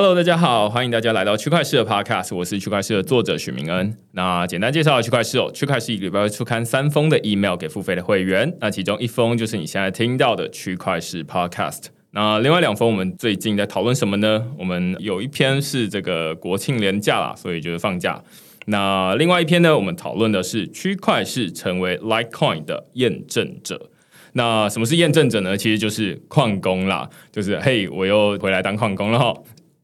[0.00, 3.96] Hello，大家好，欢迎大家来到区块市的 Podcast，我是区块市的作者许明恩。
[4.12, 11.86] 那简单介绍区块市哦，区块市一个礼拜会出刊三封的 email 给付费的会员，那其中一封就是你现在听到的区块市 Podcast。
[12.12, 14.46] 那另外两封我们最近在讨论什么呢？
[14.56, 18.22] 我们有一篇是这个国庆连假啦，所以就是放假。
[18.66, 23.90] 那另外一篇呢，我们讨论的是区块市成为 Litecoin 的验证者。
[24.34, 25.56] 那什么是验证者呢？
[25.56, 29.34] 其实就是矿工啦，就是嘿，我又回来当矿工了哈。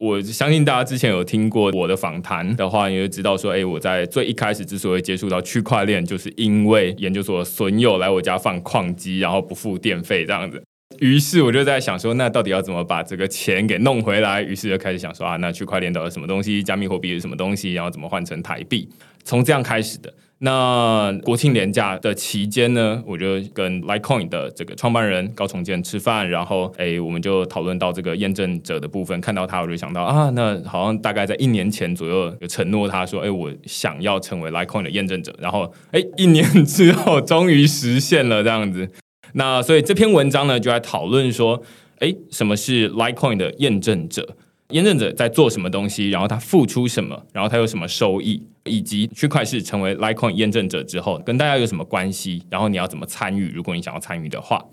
[0.04, 10.62] 我相信大家之前有听过我的访谈的话，你就知道说，哎，我在最一开始之所以接触到区块链，就是因为研究所损友来我家放矿机，然后不付电费这样子。
[10.98, 14.42] 于是我就在想说，那到底要怎么把这个钱给弄回来？
[14.42, 16.62] 于是就开始想说啊，那区块链到底什么东西？
[16.62, 17.72] 加密货币是什么东西？
[17.72, 18.86] 然后怎么换成台币？
[19.24, 20.12] 从这样开始的。
[20.44, 29.18] 那国庆年假的期间呢，我就跟 Litecoin 的这个创办人高重建吃饭，然后哎，我们就讨论到这个验证者的部分。
[29.22, 35.34] 看到他，我就想到啊，那好像大概在一年前左右，有承诺他说，哎，我想要成为 Litecoin 的验证者。
[35.38, 38.90] 然后哎，一年之后终于实现了这样子。
[39.32, 41.62] 那所以这篇文章呢，就在讨论说，
[42.00, 44.36] 哎，什么是 Litecoin 的验证者？
[44.70, 46.10] 验证者在做什么东西？
[46.10, 47.22] 然后他付出什么？
[47.32, 48.42] 然后他有什么收益？
[48.64, 52.42] 以及区块是成为 Litecoin 验证者之后，跟大家有什么关系？
[52.48, 53.50] 然后你要怎么参与？
[53.50, 54.64] 如果你想要参与的话，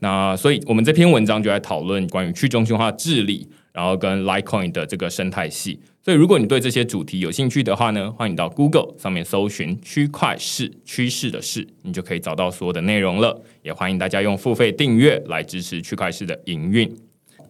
[0.00, 5.78] 那所以我们这篇文章就在讨论关于去中心化治理，然后跟 Litecoin 的这个生态系。
[6.02, 13.42] 所以如果你对这些主题有兴趣的话呢，欢迎到 Google 上面搜寻“区块市趋势的事”，你就可以找到所有的内容了。
[13.62, 16.90] 也欢迎大家用付费订阅来支持区块市的营运。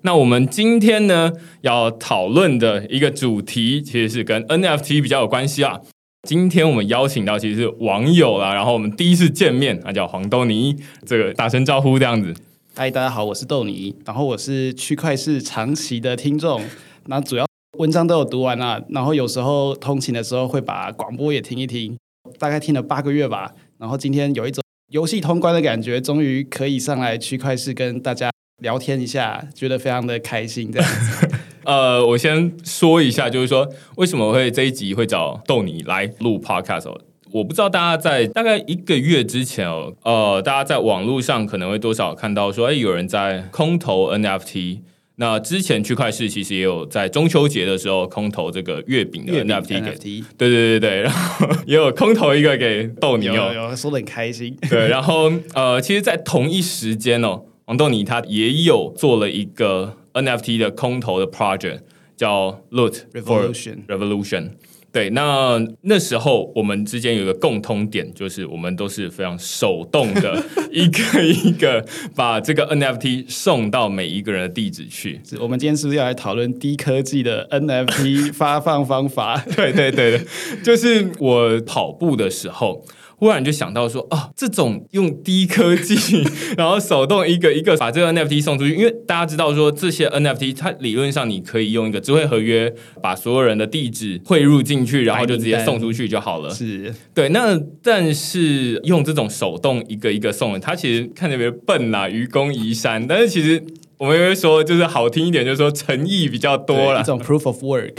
[0.02, 1.32] 那我们今天呢
[1.62, 5.80] 要讨论的一个主题，其实是跟 NFT 比较有关系啊。
[6.26, 12.34] 今天我们邀请到其实是网友啦，然后我们第一次见面，他叫黄豆泥，这个打声招呼这样子。
[12.74, 16.62] 嗨，大家好，我是豆泥，然后我是区块是长期的听众，
[17.06, 17.46] 那主要
[17.78, 21.96] 文章都有读完了，然后有时候通勤的时候会把广播也听一听，
[22.38, 28.30] 大概听了八个月吧，然后今天有一种游戏通关的感觉，终于可以上来区块是跟大家。
[28.58, 30.70] 聊天一下，觉得非常的开心。
[30.72, 31.28] 这样子，
[31.64, 36.92] 呃，我先说一下，就是说为什么会这一集会找豆你来录 podcast？
[37.30, 44.80] 我不知道大家在大概一个月之前哦，呃，大家在网络上可能会多少看到说，哎，有人在空投 NFT。
[45.20, 54.56] 那之前区块市其实也有在中秋节的时候空投这个月饼的 NFT 给，对对对对，然后也有空投一个给豆你哦，有说的很开心。
[54.70, 57.42] 对，然后呃，其实，在同一时间哦。
[57.68, 61.80] 王豆尼他也有做了一个 NFT 的空投的 project，
[62.16, 64.52] 叫 Loot Revolution Revolution。
[64.90, 70.42] 对，那那时候我们之间有一个共通点，就是我们都是非常手动的，
[70.72, 71.84] 一个一个
[72.16, 75.20] 把这个 NFT 送到每一个人的地址去。
[75.38, 79.44] 我们今天是不是要来讨论低科技的 NFT 发放方法？
[79.54, 80.26] 对对对对，
[80.64, 82.82] 就是我跑步的时候。
[83.18, 86.22] 忽然就想到说哦，这种用低科技，
[86.56, 96.50] 然后手动一个一个把这个 NFT 送出去，因为大家知道说这些 NFT 它理论上你可以用一个智慧合约把所有人的地址汇入进去，然后就直接送出去就好了。
[96.50, 103.04] 是对，那但是用这种手动一个一个送，它其实看着别笨呐，愚公移山。
[103.04, 103.60] 但是其实
[103.98, 107.94] 我们会说，就是好听一点，就是说诚意比较多了，一种 proof of work。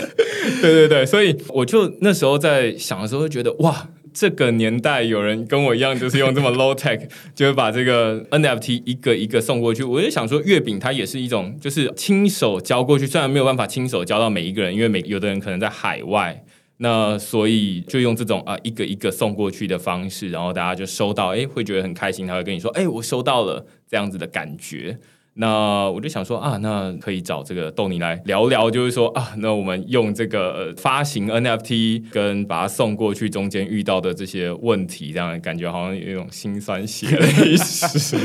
[0.62, 3.90] 对对对，所以我就那时候在想的时候，会觉得哇。
[4.14, 9.82] 这个年代有人跟我一样，就是用这么 low tech， 就是把这个 NFT 一个一个送过去。
[9.82, 13.06] 我就想说，月饼它也是一种，就是亲手交过去。
[13.06, 16.44] 虽然没有办法亲手交到每一个人，因为每有的人可能在海外，
[16.76, 22.26] 那所以就用这种啊一个一个送过去的方式，然后大家就收到，哎，会觉得很开心。
[22.26, 24.98] 他会跟你说，哎，我收到了这样子的感觉。
[25.36, 38.16] 那我就想说啊，那可以找这个豆泥来聊聊，就是说啊，那我们用这个发行 NFT 跟把它送过去中间遇到的这些问题，这样感觉好像有一种心酸血泪史。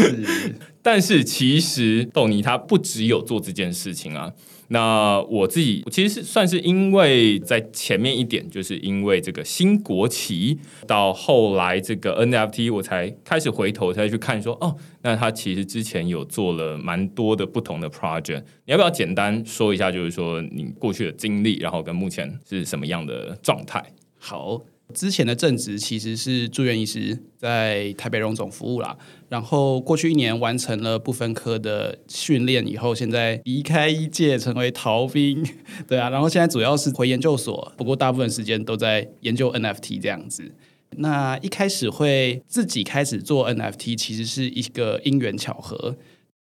[0.82, 4.30] 但是其实豆泥他不只有做这件事情啊。
[4.68, 18.42] 那我自己其实是算是因为在前面一点，就是因为这个新国旗，到后来这个 NFT，我才开始回头再去看说，哦，那他其实之前有做了蛮多的不同的 project。
[18.64, 23.82] 你要不要简单说一下，就是说你过去的经历，然后跟目前是什么样的状态？
[24.18, 24.62] 好。
[24.94, 28.96] 之前的正职其实是住院医师，在台北荣总服务啦。
[29.28, 35.44] 然后过去一年完成了不分科的训练以后，现在离开医界成为逃兵，
[35.88, 36.08] 对啊。
[36.08, 40.52] 然后现在主要是回研究所，不过大部分时间都在研究 NFT 这样子。
[40.98, 45.96] 那一开始会自己开始做 NFT，其实是一个因缘巧合。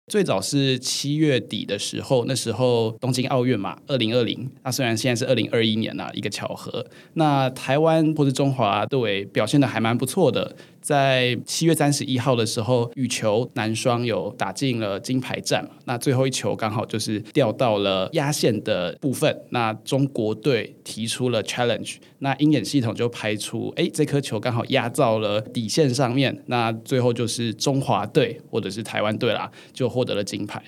[0.08, 4.48] 最早是七月底的时候，那时候东京奥运嘛，二零二零。
[4.62, 6.86] 那虽然现在是二零二一年了，一个巧合。
[7.14, 10.54] 那台湾或是中华队表现的还蛮不错的。
[10.86, 30.62] 在七月三十一号的时候，羽球男双有打进了金牌战，那最后一球刚好就是掉到了压线的部分，那中国队提出了 challenge，那鹰眼系统就排除，哎，这颗球刚好压到了底线上面，那最后就是中华队或者是台湾队啦，就获得了金牌。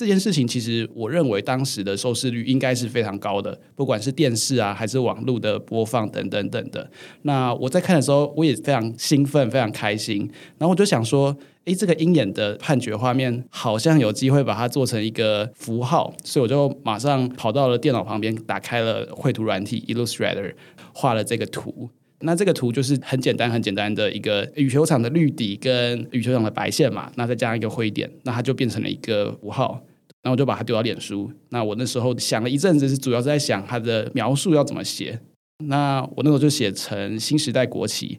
[0.00, 6.90] 这件事情其实，我认为当时的收视率应该是非常高的，不管是电视啊，还是网络的播放等等等的。
[7.20, 10.20] 那我在看的时候，我也非常兴奋，非常开心。
[10.56, 11.36] 然后我就想说，
[11.66, 20.54] 诶，这个鹰眼的判决画面好像有机会把它做成一个符号，所以我就马上跑到了电脑旁边，打开了绘图软体 Illustrator，
[20.94, 21.90] 画了这个图。
[22.20, 29.78] 那这个图就是很简单、很简单的一个羽球场的绿底跟羽球场的白线嘛，那再加上一个灰点，那它就变成了一个符号。
[30.22, 31.30] 然后我就把它丢到脸书。
[31.48, 35.20] 那我那时候想了一阵子，是主要是在想它的描述要怎么写。
[35.64, 38.18] 那我那时候就写成新时代国旗。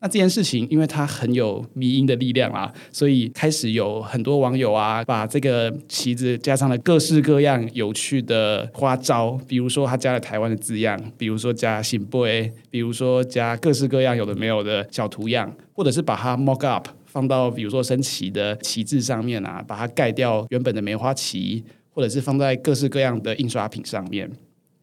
[0.00, 16.86] 那这件事情，因为它很有迷因的力量啊，所以开始有很多网友啊，把这个旗子加上了各式各样有趣的花招，比如说他加了台湾的字样，比如说加新 boy，比如说加各式各样有的没有的小图样，或者是把它 mock up。
[17.18, 24.30] 放到比如说升旗的旗帜上面啊，把它盖掉原本的梅花旗，或者是放在各式各样的印刷品上面。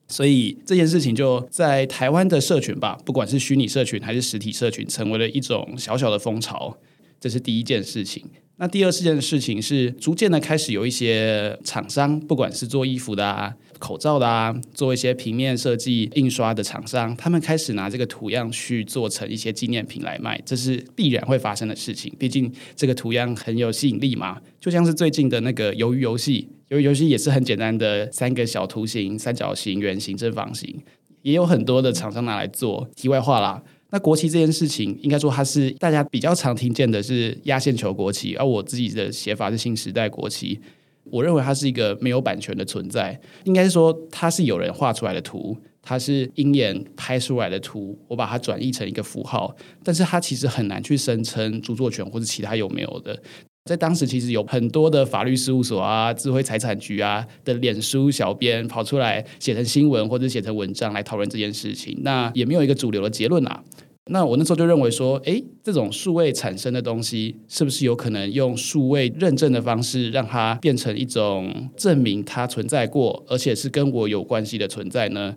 [0.10, 6.78] 所以这件事情就在台湾的社群吧，不管是虚拟社群还是实体社群，成为了一种小小的风潮。
[7.22, 8.26] 这是第一件事情。
[8.58, 13.54] 那第二事件的事情是，逐渐的开始有一些厂商，不管是做衣服的啊。
[13.78, 22.12] 口罩的啊，做一些平面设计、印刷的厂商，他们开始拿这个图样去做成一些纪念品来卖，这是必然会发生的事情。
[22.18, 30.82] 毕竟这个图样很有吸引力嘛，就像是最近的那个鱿鱼游戏，鱿鱼游戏也是很简单的三个小图形：三角形、圆形、正方形，
[31.22, 32.90] 也有很多的厂商拿来做。
[32.96, 33.62] 题外话啦，
[33.96, 40.60] 那国旗这件事情，应该说它是大家比较常听见的是压线球国旗，而我自己的写法是新时代国旗。
[41.06, 53.18] 我认为它是一个没有版权的存在，应该是说它是有人画出来的图，它是鹰眼拍出来的图，我把它转译成一个符号，但是它其实很难去声称著作权或者其他有没有的。
[53.64, 63.64] 在当时，其实有很多的法律事务所啊、智慧财产局啊的脸书小编跑出来写成新闻或者写成文章来讨论这件事情，那也没有一个主流的结论啊。
[64.12, 75.36] 那我那时候就认为说，哎，这种数位产生的东西，是不是有可能用数位认证的方式，让它变成一种证明它存在过，而且是跟我有关系的存在呢？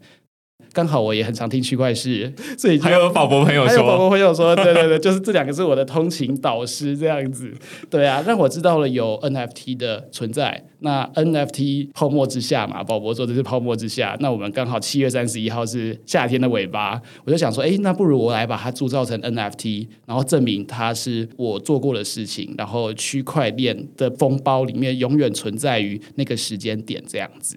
[0.73, 7.53] 刚好我也很常听区块市， 所以还有宝博朋友说，宝博朋友说，对对对，就是这两个是我的通勤导师这样子，
[7.91, 10.65] 对啊，让我知道了有 NFT 的存在。
[10.81, 27.57] 那 NFT 泡沫之下嘛，宝博说这是泡沫之下，那我们刚好七月三十一号是夏天的尾巴，我就想说，哎，那不如我来把它铸造成 NFT，然后证明它是我做过的事情，然后区块链的封包里面永远存在于那个时间点这样子。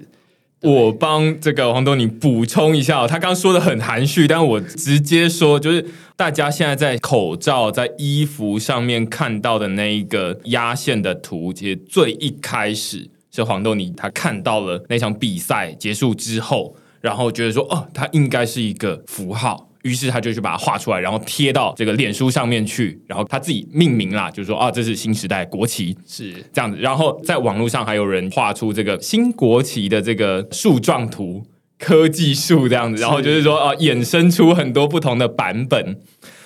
[0.62, 19.71] 我帮这个黄东你补充一下，他刚刚说的很含蓄，但我直接说，就是大家现在在口罩、在衣服上面看到的那一个压线的图，其实最一开始是黄豆泥他看到了那场比赛结束之后，然后觉得说，哦，它应该是一个符号。
[19.84, 26.78] 于是他就去把它画出来，然后贴到这个脸书上面去，然后他自己命名啦，就是说啊，这是新时代国旗，是这样子。
[26.78, 31.44] 然后在网络上还有人画出这个新国旗的这个树状图，
[31.80, 36.00] 科技树这样子，然后就是说啊，衍生出很多不同的版本。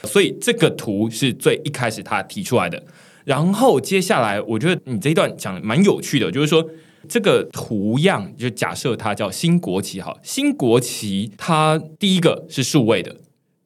[0.04, 2.84] 所以这个图是最一开始他提出来的。
[3.24, 6.64] 然后接下来，我觉得你这一段讲蛮有趣的，就是说
[7.10, 13.16] 这个图样，就假设它叫新国旗，哈，新国旗它第一个是数位的，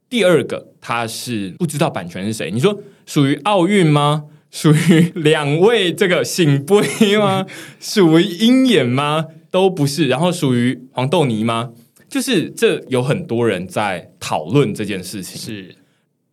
[0.10, 4.26] 第二个它是不知道版权是谁，你说属于奥运吗？
[4.52, 7.46] 属于两位这个醒杯吗？
[7.80, 9.28] 属于鹰眼吗？
[9.52, 10.08] 都不是。
[10.08, 11.72] 然后属于黄豆泥吗？
[12.10, 15.40] 就是这有很多人在讨论这件事情。
[15.40, 15.76] 是，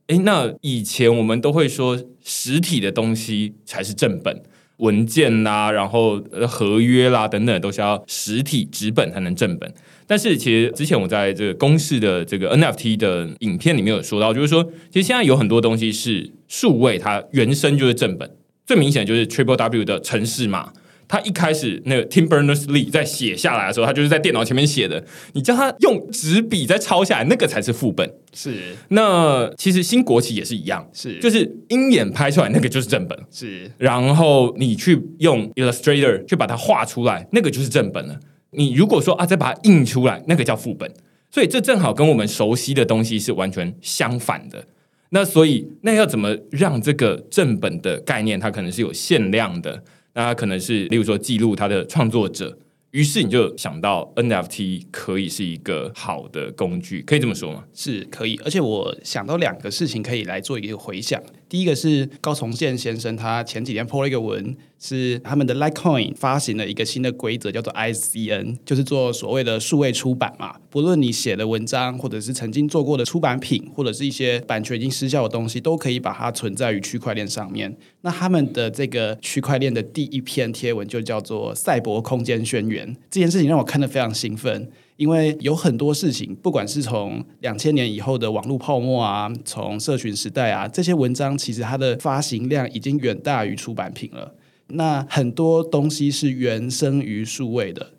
[0.06, 4.42] 诶，那以前我们都会说实体的东西才是正本，
[4.78, 6.18] 文件啦，然后
[6.49, 9.71] 合约啦等等，都是要实体纸本才能正本。
[10.06, 18.30] 但是其实之前我在这个公式的这个 NFT 的影片里面有说到，就是说其实现在有很多东西是数位，它原生就是正本。
[18.66, 20.72] 最明显就是 Triple W 的城市嘛，
[21.06, 25.04] 他一开始那个 Tim Berners Lee 在写下来的时候，他就是在电脑前面写的。
[25.34, 28.10] 你叫他用纸笔再抄下来，那个才是副本。
[28.32, 33.16] 是，那其实新国旗也是一样，是，就是鹰眼拍出来那个就是正本。
[33.30, 38.18] 是，然后你去用 Illustrator 去把它画出来，那个就是正本了。
[38.50, 40.93] 你如果说啊，再把它印出来，那个叫副本。
[41.31, 44.67] 所以这正好跟我们熟悉的东西是完全相反的。
[45.11, 49.83] 那所以，那要怎么让这个正本的概念，它可能是有限量的？
[50.15, 52.59] 那它可能是，例如说记录它的创作者。
[52.93, 57.65] 于是你就想到 NFT 可以是一个好的工具，可以这么说吗？
[57.75, 61.23] 是可以，而且我想到两个事情可以来做一个回想。
[61.49, 70.57] 第一个是高崇建先生，他前几天 po 了一个文，是他们的 Litecoin 发行了一个新的规则，叫做 ICN，就是做所谓的数位出版嘛。
[70.69, 77.76] 不论你写的文章，或者是曾经做过的出版品，或者是一些版权已经失效的东西，都可以把它存在于区块链上面。
[78.00, 84.69] 那他们的这个区块链的第一篇贴文就叫做《赛博空间宣言》，这件事情让我看得非常兴奋。
[84.97, 94.35] 因为有很多事情，不管是从两千年以后的网络泡沫啊，从社群时代啊，这些文章其实它的发行量已经远大于出版品了。
[94.69, 97.93] 那很多东西是原生于数位的。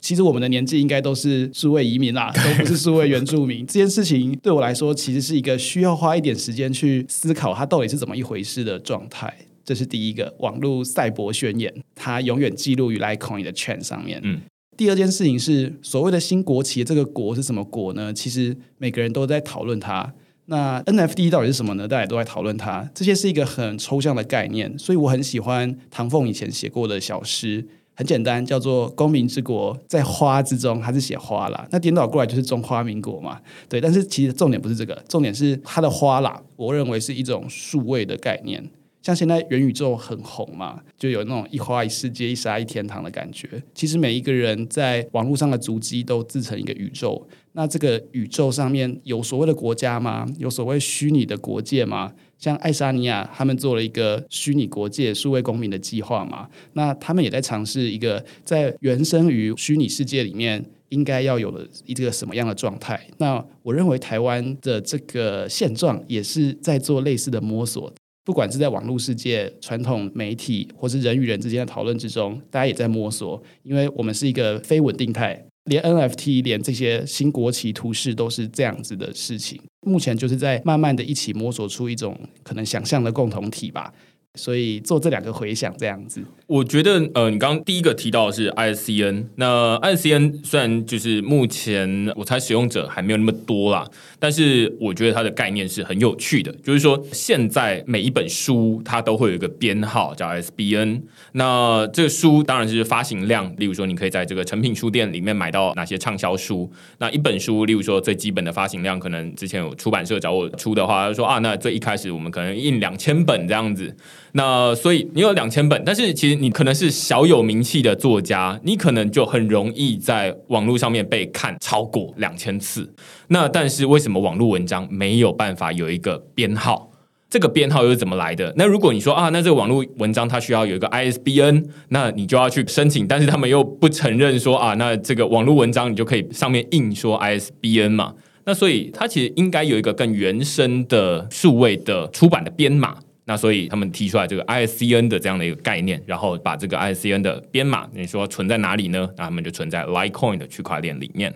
[0.00, 3.66] 其实我们的年纪应该都是数位移民啦， 都不是数位原住民。
[3.66, 9.32] 这件事情对我来说，其实是一个需要花一点时间去思考它到底是怎么一回事的状态。
[9.64, 14.20] 这是第一个网络赛博宣言，它永远记录于 Litecoin 的圈上面。
[14.24, 14.40] 嗯。
[14.80, 18.10] 第二件事情是所谓的新国旗，这个国是什么国呢？
[18.14, 20.10] 其实每个人都在讨论它。
[20.46, 21.86] 那 NFT 到底是什么呢？
[21.86, 22.90] 大家都在讨论它。
[22.94, 31.68] 这些是一个很抽象的概念，所以我很喜欢唐凤以前写过的小诗，很简单，叫做“公民之国在花之中”，它是写花啦。
[31.70, 33.38] 那颠倒过来就是中华民国嘛？
[33.68, 36.42] 对，但是其实重点不是这个，重点是它的花啦。
[36.56, 38.66] 我认为是一种数位的概念。
[39.02, 43.48] 像现在元宇宙很红嘛，就有那种一花一世界、一沙一天堂的感觉。
[43.74, 47.26] 其实每一个人在网络上的足迹都自成一个宇宙。
[47.52, 50.26] 那这个宇宙上面有所谓的国家吗？
[50.38, 52.12] 有所谓虚拟的国界吗？
[52.38, 56.48] 像爱沙尼亚他们做了一个虚拟国界数位公民的计划嘛？
[56.74, 63.00] 那他们也在尝试一个在原生于虚拟世界里面应该要有的一个什么样的状态？
[63.18, 67.92] 那我认为台湾的这个现状也是在做类似的摸索。
[68.24, 79.60] 不管是在网络世界、传统媒体，或是人与人之间的讨论之中，大家也在摸索，因为我们是一个非稳定态，连 NFT、连这些新国旗图示都是这样子的事情。
[79.86, 83.92] 目前就是在慢慢的一起摸索出一种可能想象的共同体吧。
[84.36, 93.84] 所以做这两个回想这样子，我觉得呃，你刚刚第一个提到的是 ISCN，那 ISCN 虽然就是目前我猜使用者还没有那么多啦，
[94.20, 113.92] 但是我觉得它的概念是很有趣的，就是说现在每一本书它都会有一个编号叫 SBN，那这个书当然是发行量，例如说你可以在这个成品书店里面买到哪些畅销书，那一本书，例如说最基本的发行量，可能之前有出版社找我出的话，他说啊，那最一开始我们可能印两千本这样子。
[114.32, 122.92] 那所以你有两千本，但是其实你可能是小有名气的作家，你可能就很容易在网络上面被看超过两千次。
[123.28, 126.90] 那但是为什么网络文章没有办法有一个编号？
[127.28, 128.52] 这个编号又是怎么来的？
[128.56, 138.14] 那如果你说啊，那这个网络文章它需要有一个 ISBN，那你就要去申请，但是他们又不承认说啊，那这个网络文章你就可以上面印说 ISBN 嘛？
[138.46, 142.96] 那所以它其实应该有一个更原生的数位的出版的编码。
[143.30, 149.08] 那所以他们提出来这个 ISCN 的这样的一个概念，然后把这个 ISCN 的编码，你说存在哪里呢？
[149.16, 151.32] 那他们就存在 Litecoin 的区块链里面。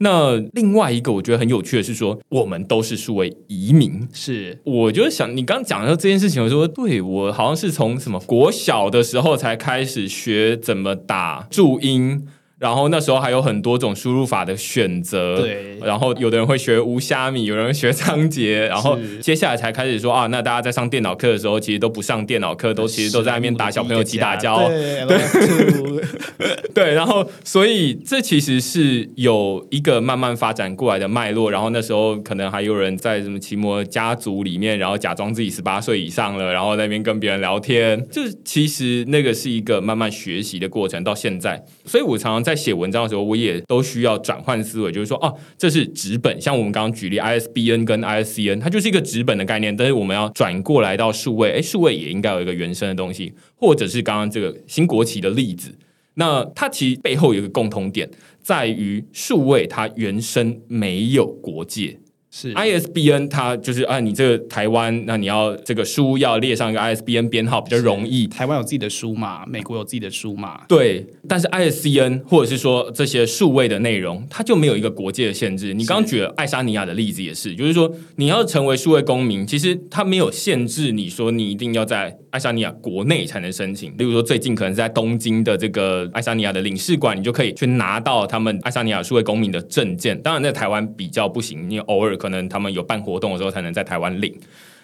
[0.00, 4.06] 那另外一个我觉得很有趣的是说，我们都是数位移民。
[4.12, 12.28] 是，我就想你刚讲到这件事情，我说对我好像是从什么国小的时候才开始学怎么打注音。
[12.64, 25.04] 然后那时候还有很多种输入法的选择，对然后有的人会学无虾米，有人学仓颉，然后接下来才开始说啊，那大家在上电脑课的时候，其实都不上电脑课，都其实都在那边打小朋友击打交，对
[26.72, 31.50] 对，然后所以这其实是有一个慢慢发展过来的脉络。
[31.50, 40.94] 然后那时候可能还有人在什么奇摩家族里面，然后假装自己十八岁以上了，然后在那边跟别人聊天，就是其实那个是一个慢慢学习的过程。
[41.04, 55.74] 到现在，所以我常常在写文章的时候，我也都需要转换思维，就是说，哦，这是纸本，像我们刚刚举例 ISBN 跟 ISCN，它就是一个纸本的概念，但是我们要转过来到数位，哎，数位也应该有一个原生的东西，或者是刚刚这个新国旗的例子。
[56.14, 58.08] 那它其实背后有一个共同点，
[58.40, 61.98] 在于数位它原生没有国界。
[62.36, 68.26] 是 ISBN 它就是啊，你这个台湾，那你要这个书要列上一个 ISBN 编号比较容易。
[68.26, 75.72] 台湾有自己的书嘛，美国有自己的书嘛，对，但是 ISCN 或者是说这些数位的内容，它就没有一个国界的限制。
[75.72, 83.96] 你刚刚举了爱沙尼亚的例子也是，就是说你要成为数位公民，其实它没有限制你说你一定要在爱沙尼亚国内才能申请。
[83.96, 90.20] 例如说最近可能是在东京的这个爱沙尼亚的领事馆，你就可以去拿到他们爱沙尼亚数位公民的证件。
[90.20, 94.34] 当然在台湾比较不行，你偶尔可能他们有办活动的时候才能在台湾领。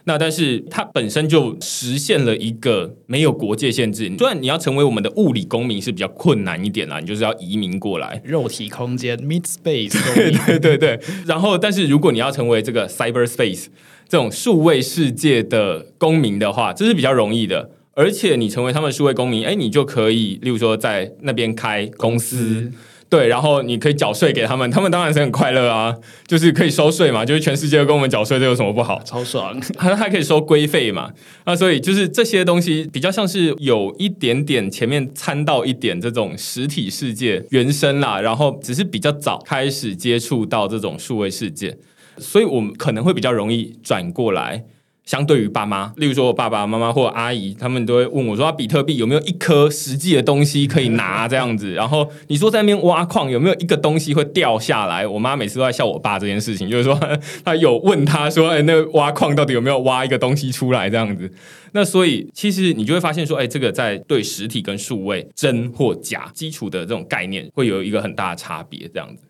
[0.04, 4.10] 那但是它本身就实现了一个没有国界限制。
[4.18, 8.20] 虽然你要成为我们的物理公民是比较困难一点啦，你就是要移民过来。
[8.24, 11.00] 肉体空间 （met space） 对对对对。
[11.26, 13.66] 然后，但是如果你要成为这个 cyberspace
[14.08, 17.70] 这种数位世界的公民的话，这是比较容易的。
[17.94, 22.72] 而且你成为他们数位公民，哎，你就可以，例如说在那边开公司。
[23.10, 25.92] 对，然后你可以缴税给他们，他们当然是很快乐啊，
[26.28, 29.02] 就是可以收税嘛，就是全世界都跟我们缴税，这有什么不好？
[29.02, 31.10] 超爽， 还还可以收规费嘛，
[31.44, 41.76] 那所以就是这些东西比较像是有一点点前面掺到一点这种实体世界原生啦，然后只是比较早开始接触到这种数位世界，
[42.16, 44.64] 所以我们可能会比较容易转过来。
[45.04, 55.06] 相对于爸妈，例如说我爸爸妈妈或阿姨，他们都会问我说：“比特币有没有一颗实际的东西可以拿？” 这样子，然后你说在那边挖矿有没有一个东西会掉下来？
[55.06, 56.98] 我妈每次都在笑我爸这件事情，就是说
[57.44, 61.28] 他有问他说：“哎，那挖矿到底有没有挖一个东西出来？”这样子，
[61.72, 69.22] 那所以其实你就会发现说：“哎，这个在对实体跟数位真或假基础的这种概念，会有一个很大的差别。”这样子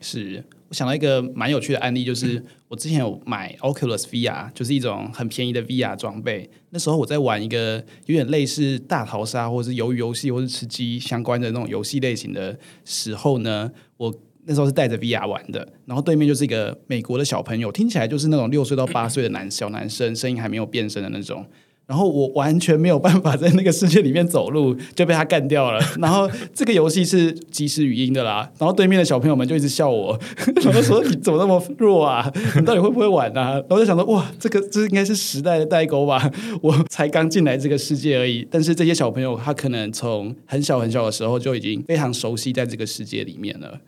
[0.00, 0.42] 是。
[0.68, 6.48] 我想到一个蛮有趣的案例，就是我之前有买 Oculus VR，就是一种很便宜的 VR 装备。
[6.70, 15.66] 那时候我在玩一个有点类似大逃杀，或者是鱿鱼游戏，或是吃鸡相关的那种游戏类型的时候呢，我那时候是带着 VR 玩的。
[15.86, 21.46] 然后对面就是一个美国的小朋友，听起来就是那种六岁到八岁的男小男生，声音还没有变声的那种。
[21.88, 25.80] 然后我完全没有办法在那个世界里面走路，就被他干掉了。
[25.98, 28.48] 然后这个游戏是即时语音的啦。
[28.58, 30.20] 然后对面的小朋友们就一直笑我，
[30.62, 32.30] 然后说你怎么那么弱啊？
[32.56, 33.52] 你到底会不会玩啊？
[33.52, 36.30] 然后我就想说哇，这个这应该是时代的代沟吧？
[36.60, 38.46] 我才刚进来这个世界而已。
[38.50, 43.80] 但是这些小朋友他可能从很小很小的时候就已经非常熟悉在这个世界里面了。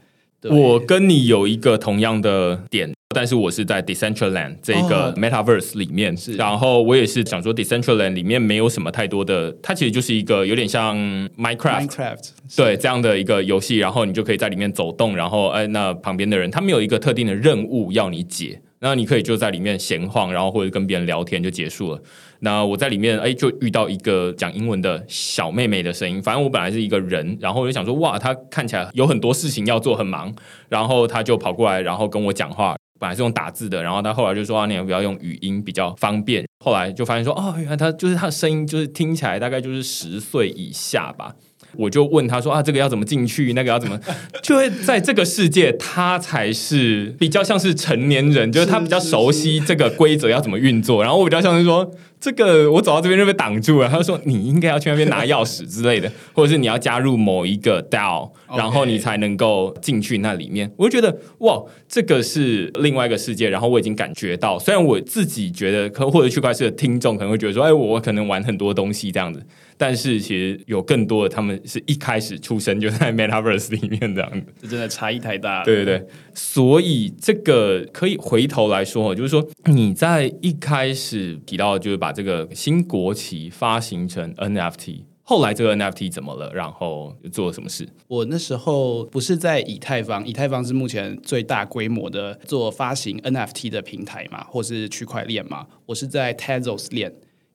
[0.44, 2.94] 我跟你有一个同样的点。
[3.12, 10.96] 但是我是在 Decentraland 这个 Metaverse 里面，然后我也是想说 Decentraland 里面没有什么太多的，它其实就是一个有点像
[11.36, 22.00] Minecraft，对这样的一个游戏，然后你就可以在里面走动，然后哎，那旁边的人他没有一个特定的任务要你解，那你可以就在里面闲晃，然后或者跟别人聊天就结束了。
[22.38, 30.32] 那我在里面哎，就遇到一个讲英文的小妹妹的声音，反正我本来是一个人，然后我就想说哇，她看起来有很多事情要做，很忙，
[30.68, 32.76] 然后她就跑过来，然后跟我讲话。
[33.00, 41.34] 本来是用打字的，然后他后来就说：“啊，你要不要用语音比较方便？”后来就发现说：“哦，原来他就是他的声音，就是听起来大概就是十岁以下吧。”
[41.76, 43.52] 我就问他说：“啊，这个要怎么进去？
[43.52, 43.98] 那个要怎么？”
[44.42, 51.02] 就会在这个世界，他才是比较像是成年人，就是他比较熟悉这个规则要怎么运作。
[51.02, 51.90] 然后我比较像是说。
[52.20, 53.88] 这个我走到这边就被挡住了。
[53.88, 63.48] 他就说：“你应该要去那边拿钥匙之类的， 或者是你要加入某一个 DAO，然后你才能够进去那里面。”我就觉得哇，这个是另外一个世界。
[63.48, 69.42] 然后我已经感觉到，虽然我自己觉得，可或者区块链的听众可能会觉得说：“哎，我可能玩很多东西这样子。”
[69.80, 75.64] 但是其实有更多的，他们是一开始出生就在 Metaverse 里面这样子，这真的差异太大了。
[75.64, 86.52] 对对对，所以这个可以回头来说，就是说你在一开始提到，就是把这个新国旗发行成 NFT，后来这个 NFT 怎么了？
[86.52, 87.88] 然后做了什么事？
[88.06, 97.10] 我那时候不是在以太坊，以太坊是目前最大规模的做发行 NFT 的平台嘛，或是区块链嘛，我是在 Tezos 链。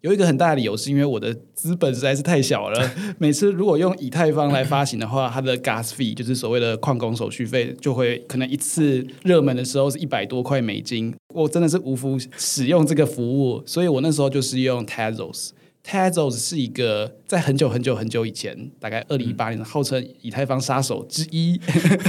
[0.05, 15.49] 有一个很大的理由是因为我的资本实在是太小了，每次如果用以太坊来发行的话，它的 gas fee 就是所谓的矿工手续费，就会可能一次热门的时候是一百多块美金，我真的是无福使用这个服务，所以我那时候就是用 Tezos。
[15.83, 21.59] Tezos 是一个在很久很久很久以前，大概二零一八年，号称以太坊杀手之一，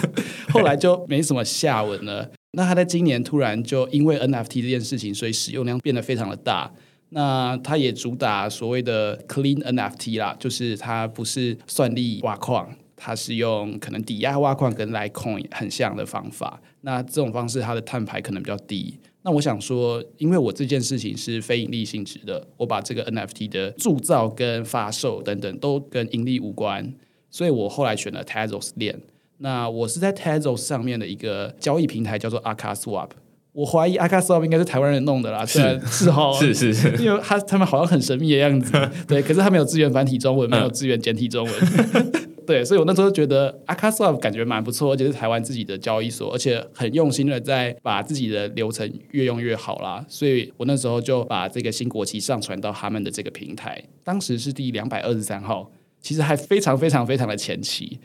[0.53, 2.31] 后来就没什么下文了。
[2.53, 6.71] 那他在今年突然就因为 NFT 这件事情，所以使用量变得非常的大。
[7.11, 16.61] 那它也主打所谓的 Clean NFT 啦，就是它不是算力挖矿，它是用可能抵押挖矿跟 Litecoin 很像的方法。
[16.81, 18.99] 那这种方式它的碳排可能比较低。
[19.23, 26.95] 那我想说，因为我这件事情是非盈利性质的，我把这个 NFT 的铸造跟发售等等都跟盈利无关，
[27.31, 29.01] 所以我后来选了 Tezos 链。
[29.39, 33.11] 那我是在 Tezos 上面的一个交易平台叫做 Aka Swap。
[33.57, 35.81] 我怀疑 Aka Swap 应该是台湾人弄的啦，是。
[35.87, 38.73] 是哈，是是是，因为他他们好像很神秘的样子，
[39.09, 41.55] 对，可是他没有支援繁体中文，没有支援简体中文，
[42.47, 55.71] 对，所以我那时候觉得 Aka Swap 感觉蛮不错，而且是台湾自己的交易所，而且很用心的在把自己的流程越用越好啦，所以我那时候就把这个新国旗上传到他们的这个平台，当时是第两百二十三号，
[56.03, 57.99] 其实还非常非常非常的前期。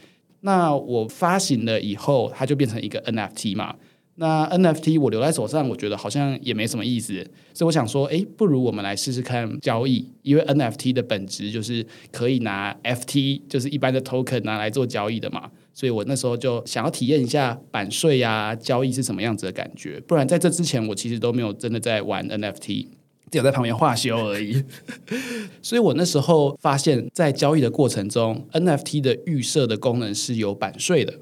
[0.44, 3.76] 那我发行了以后，它就变成一个 NFT 嘛。
[4.16, 7.14] 那 NFT 我留在手上，我觉得好像也没什么意思，
[7.54, 15.50] 所以我想说，哎，不如我们来试试看交易，因为 NFT 的本质就是可以拿 FT，就是一般的 token 拿来做交易的嘛。
[15.74, 20.00] 所以我那时候就想要体验一下版税呀，交易是什么样子的感觉。
[20.02, 22.88] 不然在这之前，我其实都没有真的在玩 NFT，
[23.32, 24.62] 只有在旁边画修而已。
[25.64, 31.14] 所以我那时候发现，在交易的过程中，NFT 的预设的功能是有版税的。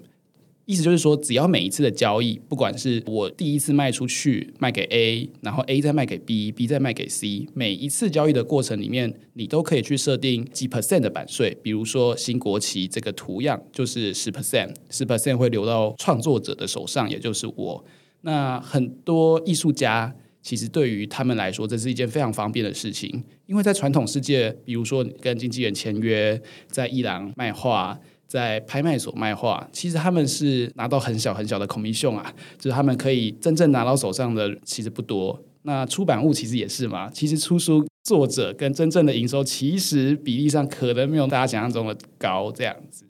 [0.70, 11.58] 意思就是说，只要每一次的交易，不管是我第一次卖出去卖给 A，然后 A 再卖给 B，B 再卖给 C，每一次交易的过程里面，你都可以去设定几 percent 的版税。
[11.64, 17.84] 比如说新国旗这个图样就是十 percent，十 percent 会流到创作者的手上，也就是我。
[18.22, 28.00] 那很多艺术家其实对于他们来说，这是一件非常方便的事情，因为在传统世界，比如说跟经纪人签约，在伊朗卖画。
[28.30, 35.38] 在拍卖所卖画，其实他们是拿到很小很小的 commission 啊，就是他们可以真正拿到手上的其实不多。
[35.64, 43.04] 那出版物其实也是嘛，其实出书作者跟真正的营收其实比例上可能没有大家想象中的高这样子。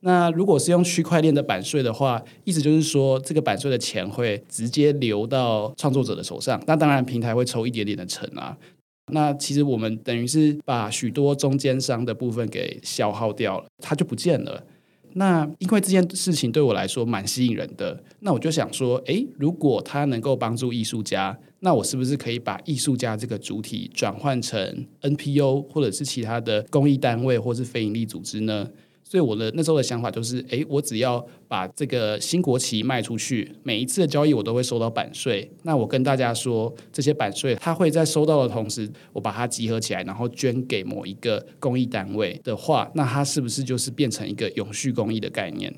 [0.00, 8.56] 那如果是用区块链的版税的话，意思就是说这个版税的钱会直接流到创作者的手上，那当然平台会抽一点点的成啊。
[9.12, 14.64] 那其实我们等于是把许多中间商的部分给消耗掉了，它就不见了。
[15.14, 28.70] 那因为这件事情对我来说蛮吸引人的，那我就想说，诶，如果它能够帮助艺术家，那我是不是可以把艺术家这个主体转换成 NPO 或者是其他的公益单位或是非营利组织呢？
[29.10, 35.50] 所以我的那时候的想法就是，哎，我只要把这个新国旗卖出去，每一次的交易我都会收到版税。
[35.64, 45.74] 那我跟大家说，这些版税它会在收到的同时，我把它集合起来，然后捐给某一个公益单位的话，那它是不是就是变成一个永续公益的概念？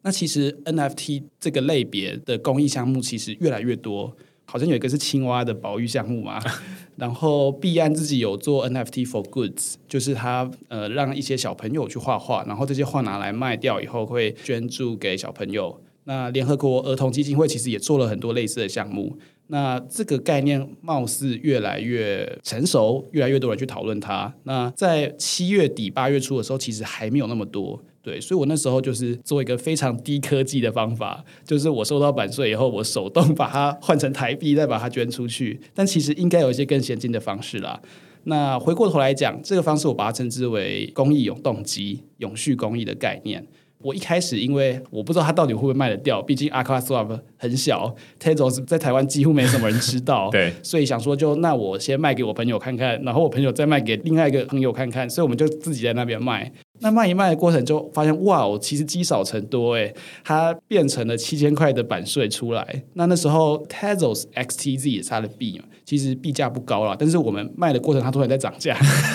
[0.00, 4.16] 那其实 NFT 这个类别的公益项目其实越来越多。
[4.50, 6.42] 好像有一个是青蛙的保育项目嘛，
[6.98, 15.80] 然后币安自己有做 NFT for goods，就是他呃让一些小朋友去画画，然后这些画拿来卖掉以后会捐助给小朋友。
[16.04, 19.16] 那联合国儿童基金会其实也做了很多类似的项目。
[19.46, 24.32] 那这个概念貌似越来越成熟，越来越多人去讨论它。
[24.44, 27.80] 那在七月底八月初的时候，其实还没有那么多。
[28.02, 35.60] 对，所以我那时候就是做一个非常低科技的方法，就是我收到版税以后，我手动把它换成台币，再把它捐出去。
[35.74, 37.78] 但其实应该有一些更先进的方式啦。
[38.24, 43.46] 那回过头来讲，这个方式我把它称之为公益永动机、永续公益的概念。
[43.82, 56.52] 我一开始因为我不知道它到底会不会卖得掉，毕竟 Aqua Swap 很小，Tezos 在台湾几乎没什么人知道， 对，所以想说就那我先卖给我朋友看看，然后我朋友再卖给另外一个朋友看看，所以我们就自己在那边卖。
[56.80, 62.82] 那卖一卖的过程就发现，哇，我其实积少成多，诶，它变成了七千块的版税出来。
[62.94, 68.74] 那那时候 Tezos XTZ 也是它的币嘛，其实币价不高了，但是我们卖的过程它突然在涨价，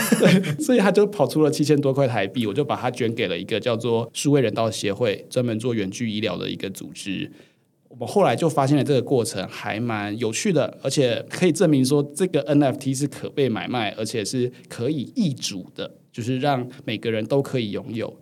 [0.59, 7.31] 所以它就跑出了七千多块台币，我就把它捐给了一个叫做数位人道协会，专门做远距医疗的一个组织。
[7.87, 15.89] 我们后来就发现了这个过程还蛮有趣的，而且可以证明说这个 NFT 是可被买卖，而且是可以易主的。
[16.15, 18.15] 就是让每个人都可以拥有。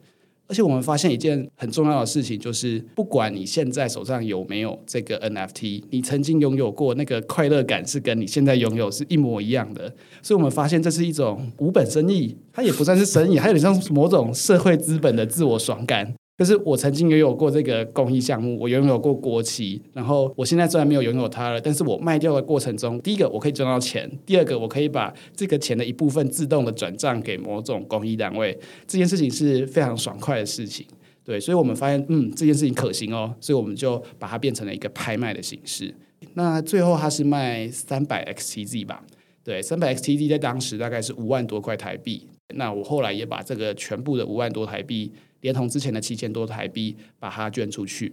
[0.47, 9.93] 而且我们发现一件很重要的事情，就是不管你现在手上有没有这个 NFT，你曾经拥有过那个快乐感是跟你现在拥有是一模一样的。
[10.23, 16.13] 所以我们发现这是一种无本生意，它也不算是生意，它有点像某种社会资本的自我爽感。
[16.35, 30.83] 就是我曾经拥有过这个公益项目，我拥有过国旗，然后我现在虽然没有拥有它了，但是我卖掉的过程中，第一个我可以赚到钱，第二个我可以把这个钱的一部分自动的转账给某种公益单位，这件事情是非常爽快的事情。
[31.23, 35.93] 对，所以我们发现，嗯，这件事情可行哦，所以我们就把它变成了一个拍卖的形式。
[36.33, 39.03] 那最后它是卖三百 XTZ 吧？
[39.43, 42.27] 对，三百 XTZ 在当时大概是五万多块台币。
[42.55, 45.11] 那我后来也把这个全部的五万多台币。
[45.43, 48.11] 连同之前的七千多台币，把它捐出去。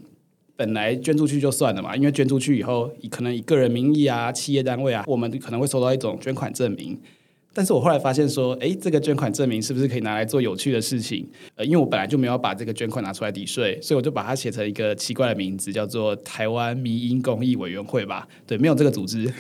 [0.57, 7.01] 本来捐出去就算了嘛，因为捐出去以后，可能以个人名义啊、企业单位啊，我们可能会收到一种捐款证明。
[7.53, 11.29] 但是我后来发现说，哎，这个捐款证明是不是可以拿来做有趣的事情？
[11.57, 18.29] 呃，因为我本来就没有把这个捐款拿出来抵税，所以我就把它写成一个奇怪的名字，叫做台湾民营公益委员会吧。
[18.47, 19.33] 对，没有这个组织，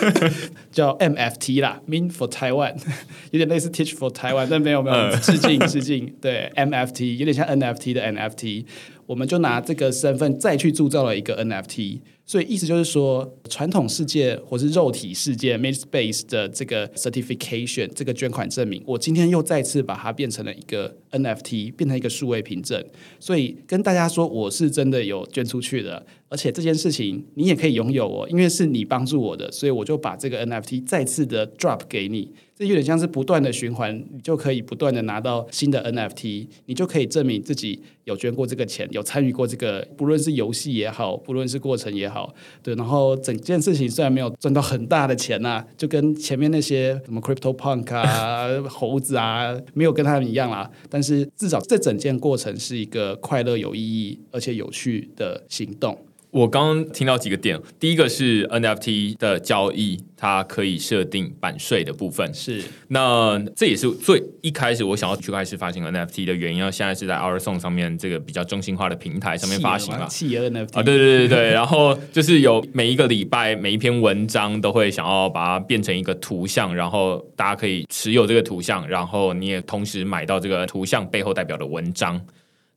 [0.70, 2.74] 叫 MFT 啦，Mean for Taiwan，
[3.32, 6.14] 有点类似 Teach for Taiwan，但没有没有，致敬 致敬。
[6.20, 8.66] 对，MFT 有点像 NFT 的 NFT，
[9.06, 12.00] 我们就拿这个身份再去铸造了一个 NFT。
[12.28, 22.84] 所以意思就是说，传统世界或是肉体世界 （made space） 的这个 certification，这个捐款证明，我今天又再次把它变成了一个 NFT，变成一个数位凭证。
[23.20, 32.32] 所以跟大家说，我是真的有捐出去的，而且这件事情你也可以拥有哦，因为是你帮助我的，所以我就把这个 NFT 再次的 drop 给你。
[32.58, 42.74] 这有点像是不断的循环，你就可以不断的拿到新的 NFT，你就可以证明自己有捐过这个钱，有参与过这个，不论是游戏也好，不论是过程也好，对。
[42.76, 55.94] 然后整件事情虽然没有赚到很大的钱呐，就跟前面那些什么 Crypto Punk 啊、猴子啊，没有跟他们一样啦，但是至少这整件过程是一个快乐、有意义而且有趣的行动。
[56.30, 62.34] 我刚刚听到几个点，第一个是 NFT 的交易，它可以设定版税的部分。
[62.34, 66.60] 是，那这也是最一开始我想要去开始发行 NFT 的原因。
[66.70, 70.06] 现在是在 Our Song 上面这个比较中心化的平台上面发行嘛？
[70.08, 71.52] 企业 NFT 啊，对对对对。
[71.52, 82.20] 然后就是有每一个礼拜每一篇文章都会想要把它变成一个图像，然后大家可以持有这个图像，然后你也同时买到这个图像背后代表的文章。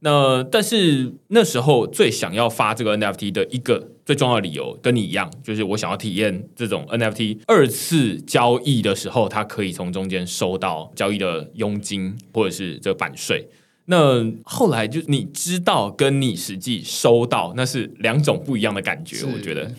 [0.01, 13.45] 那但是那时候最想要发这个 NFT 的一个最重要的理由，跟你一样，就是我想要体验这种 NFT 二次交易的时候，它可以从中间收到交易的佣金或者是这个版税。
[13.87, 19.69] 那后来就你知道，跟你实际收到那是两种不一样的感觉，我觉得。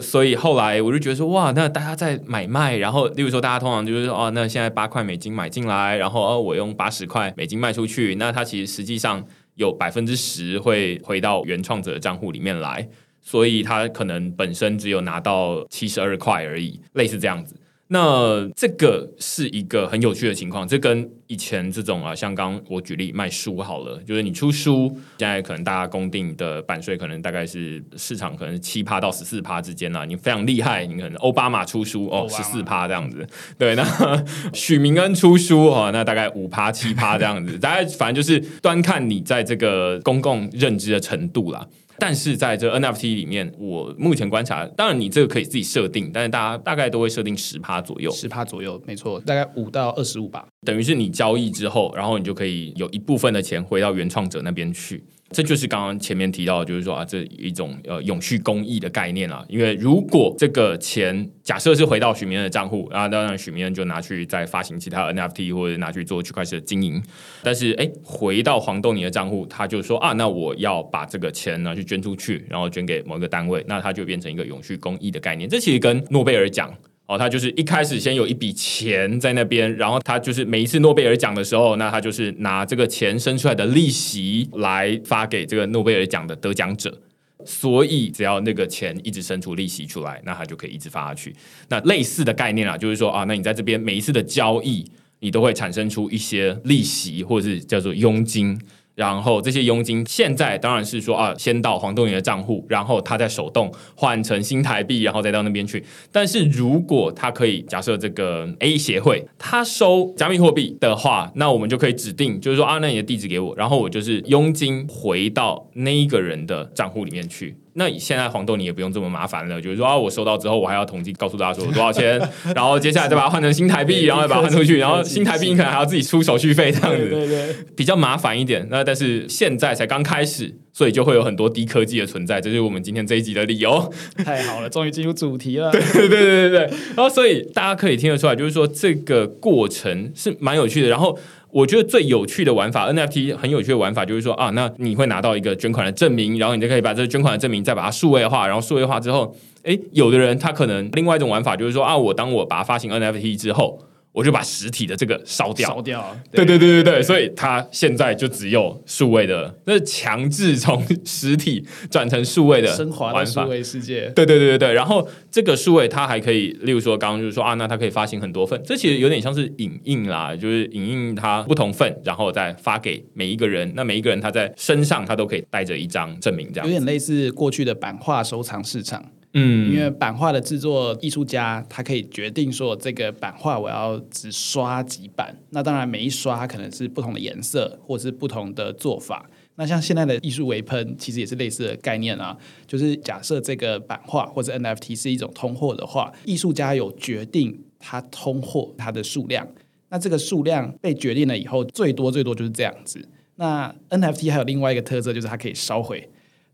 [0.00, 9.24] 所以后来我就觉得说，哇，那大家在买卖，然后例如说大家通常就是说，哦，那现在八块美金买进来，然后哦，我用八十块美金卖出去，那它其实实际上。
[9.60, 12.88] 有百分之十会回到原创者的账户里面来，
[13.20, 17.54] 所以他可能本身只有拿到七十二块而已，类似这样子。
[17.92, 33.26] 那这个是一个很有趣的情况，这跟以前这种啊，像刚我举例卖书好了，就是你出书，现在可能大家公定的版税可能大概是市场可能是七趴到十四趴之间啊，你非常厉害，你可能奥巴马出书哦十四趴这样子，
[33.58, 41.66] 对，那许明恩出书哦，那大概五趴七趴这样子，大概反正就是端看你在这个公共认知的程度啦。
[42.00, 50.46] 但是在这 NFT 里面，我目前观察，当然你这个可以自己设定，但是大家大概都会设定十趴左右，十趴左右，没错，大概五到二十五吧。
[50.64, 55.04] 等于是你交易之后，然后你就可以有一部分的钱回到原创者那边去。
[55.32, 59.44] 这就是刚刚前面提到，就是说啊，这一种呃永续公益的概念啊。
[59.48, 67.00] 因为如果这个钱假设是回到许明恩的账户，然后当然许明恩就拿去再发行其他 NFT 或者拿去做区块链的经营。
[67.44, 75.48] 但是哎，回到黄豆泥的账户，他就说啊，那我要把这个钱呢去捐出去，然后捐给某一个单位，那它就变成一个永续公益的概念。
[75.48, 76.74] 这其实跟诺贝尔奖。
[77.10, 86.96] 哦，他就是一开始先有一笔钱在那边，然后他就是每一次诺贝尔奖的时候，那他就是拿这个钱生出来的利息来发给这个诺贝尔奖的得奖者，
[87.44, 91.34] 所以只要那个钱一直生出利息出来，那他就可以一直发下去。
[91.68, 98.56] 那类似的概念啊，就是说啊，那你在这边每一次的交易，你都会产生出一些利息，或者是叫做佣金。
[98.94, 105.82] 然后这些佣金现在当然是说啊，先到黄东云的账户，然后他再手动换成新台币，然后再到那边去。
[106.12, 117.56] 但是如果他可以假设这个 A 协会他收加密货币的话，那我们就可以指定，就是说啊，那你的地址给我，然后我就是佣金回到那一个人的账户里面去。
[117.74, 122.20] 那现在黄豆你也不用这么麻烦了，就是说啊，我收到之后我还要统计告诉大家说多少钱，
[122.54, 128.66] 然后接下来再把它换成新台币，然后再把它换出去，然后新台币你可能还要自己出手续费这样子，对对，比较麻烦一点。
[128.70, 133.92] 那但是现在才刚开始，所以就会有很多低科技的存在，这就是我们今天这一集的理由。
[134.24, 135.70] 太好了，终于进入主题了。
[135.72, 136.60] 对对对对对，
[136.96, 140.88] 然后所以大家可以听得出来，就是说这个过程是蛮有趣的。
[140.88, 141.16] 然后
[141.52, 149.34] 我觉得最有趣的玩法，NFT 很有趣的玩法，就是说啊，那你会拿到一个捐款的证明，然后你就可以把这个捐款的证明再把它数位化，然后数位化之后，
[149.64, 153.82] 诶，有的人他可能另外一种玩法就是说啊，我当我把它发行 NFT 之后。
[154.12, 156.16] 我就把实体的这个烧掉，烧掉。
[156.32, 164.10] 对对对对对，所以它现在就只有数位的，那强制从实体转成数位的升华的数位世界。
[164.16, 179.04] 对对对对对，然后这个数位它还可以，例如说刚刚就是说啊，那它可以发行很多份，这其实有点像是影印啦，就是影印它不同份，然后再发给每一个人，那每一个人他在身上他都可以带着一张证明，这样有点类似过去的版画收藏市场。
[179.32, 185.36] 嗯，因为版画的制作艺术家，他可以决定说这个版画我要只刷几版。
[185.50, 189.28] 那当然每一刷它可能是不同的颜色，或者是不同的做法。
[189.54, 192.36] 那像现在的艺术微喷，其实也是类似的概念啊。
[192.66, 199.46] 就是假设这个版画或者 NFT 是一种通货的话，艺术家有决定它通货它的数量。
[199.90, 203.06] 那这个数量被决定了以后，最多最多就是这样子。
[203.36, 206.08] 那 NFT 还有另外一个特色，就是它可以烧毁。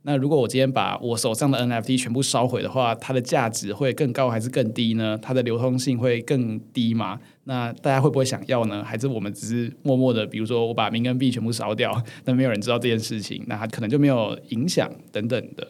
[0.07, 5.19] 那如果我今天把我手上的 NFT 全部烧毁的话，它的价值会更高还是更低呢？
[5.21, 7.19] 它的流通性会更低吗？
[7.43, 8.85] 那大家会不会想要呢？
[8.85, 15.67] 还是我们只是默默的，比如说我把名跟币全部烧掉，但没有人知道这件事情，那它可能就没有影响等等的。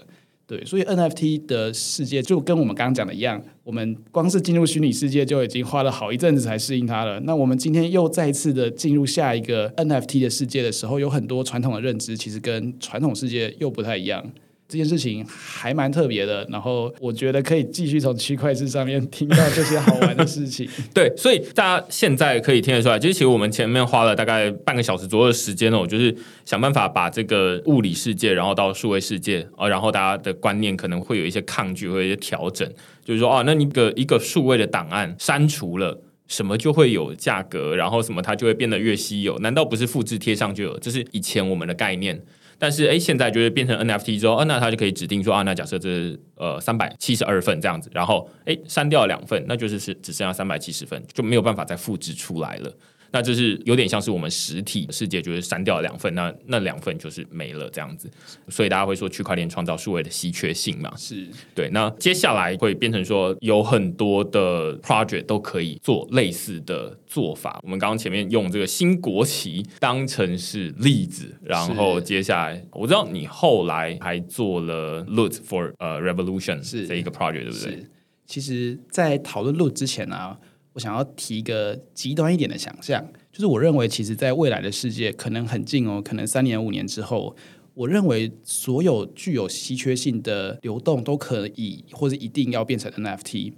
[0.48, 7.18] 对，所以 NFT 的世界就跟我们刚刚讲的一样，我们光是进入虚拟世界就已经花了好一阵子才适应它了。
[7.20, 14.24] 那我们今天又再一次的进入下一个 NFT 的世界的时候，有很多传统的认知其实跟传统世界又不太一样。
[14.68, 20.68] 这件事情还蛮特别的，然后我觉得可以继续从区块链上面听到这些好玩的事情。
[20.92, 26.12] 对，所以大家现在可以听得出来，其实其实我们前面花了大概半个小时左右的时间呢，我，就是
[26.44, 32.68] 想办法把这个物理世界，然后到数位世界啊，然后大家的观念可能会有一些抗拒，会有一些调整，
[33.04, 39.38] 就是说哦，那一个一个数位的档案删除了，什么就会有价格，然后什么它就会变得越稀有？
[39.38, 40.78] 难道不是复制贴上就有？
[40.80, 42.20] 这是以前我们的概念。
[42.58, 52.72] 但是，哎，现在就是变成 NFT 之后，那它就可以指定说，啊，那假设这呃三百七十二份这样子，然后，哎，删掉两份，那就是是只剩下三百七十份，就没有办法再复制出来了。
[53.10, 58.10] 那就是有点像是我们实体世界，就是删掉两份，那那两份就是没了这样子。
[58.48, 60.92] 所以大家会说区块链创造数位的稀缺性嘛？
[60.96, 61.70] 是对。
[61.70, 67.58] 那接下来会变成说有很多的 project 都可以做类似的做法。
[67.62, 77.86] 我们刚刚前面用这个新国旗当成是例子，然后接下来我知道你后来还做了 Loot for 呃 Revolution 是这一个 project 对不对？
[78.26, 80.36] 其实，在讨论 Loot 之前呢。
[80.76, 87.34] 我想要提一个极端一点的想象，就是我认为，其实，在未来的世界可能很近哦，可能三年五年之后，
[87.72, 93.54] 我认为所有具有稀缺性的流动都可以或者一定要变成 NFT，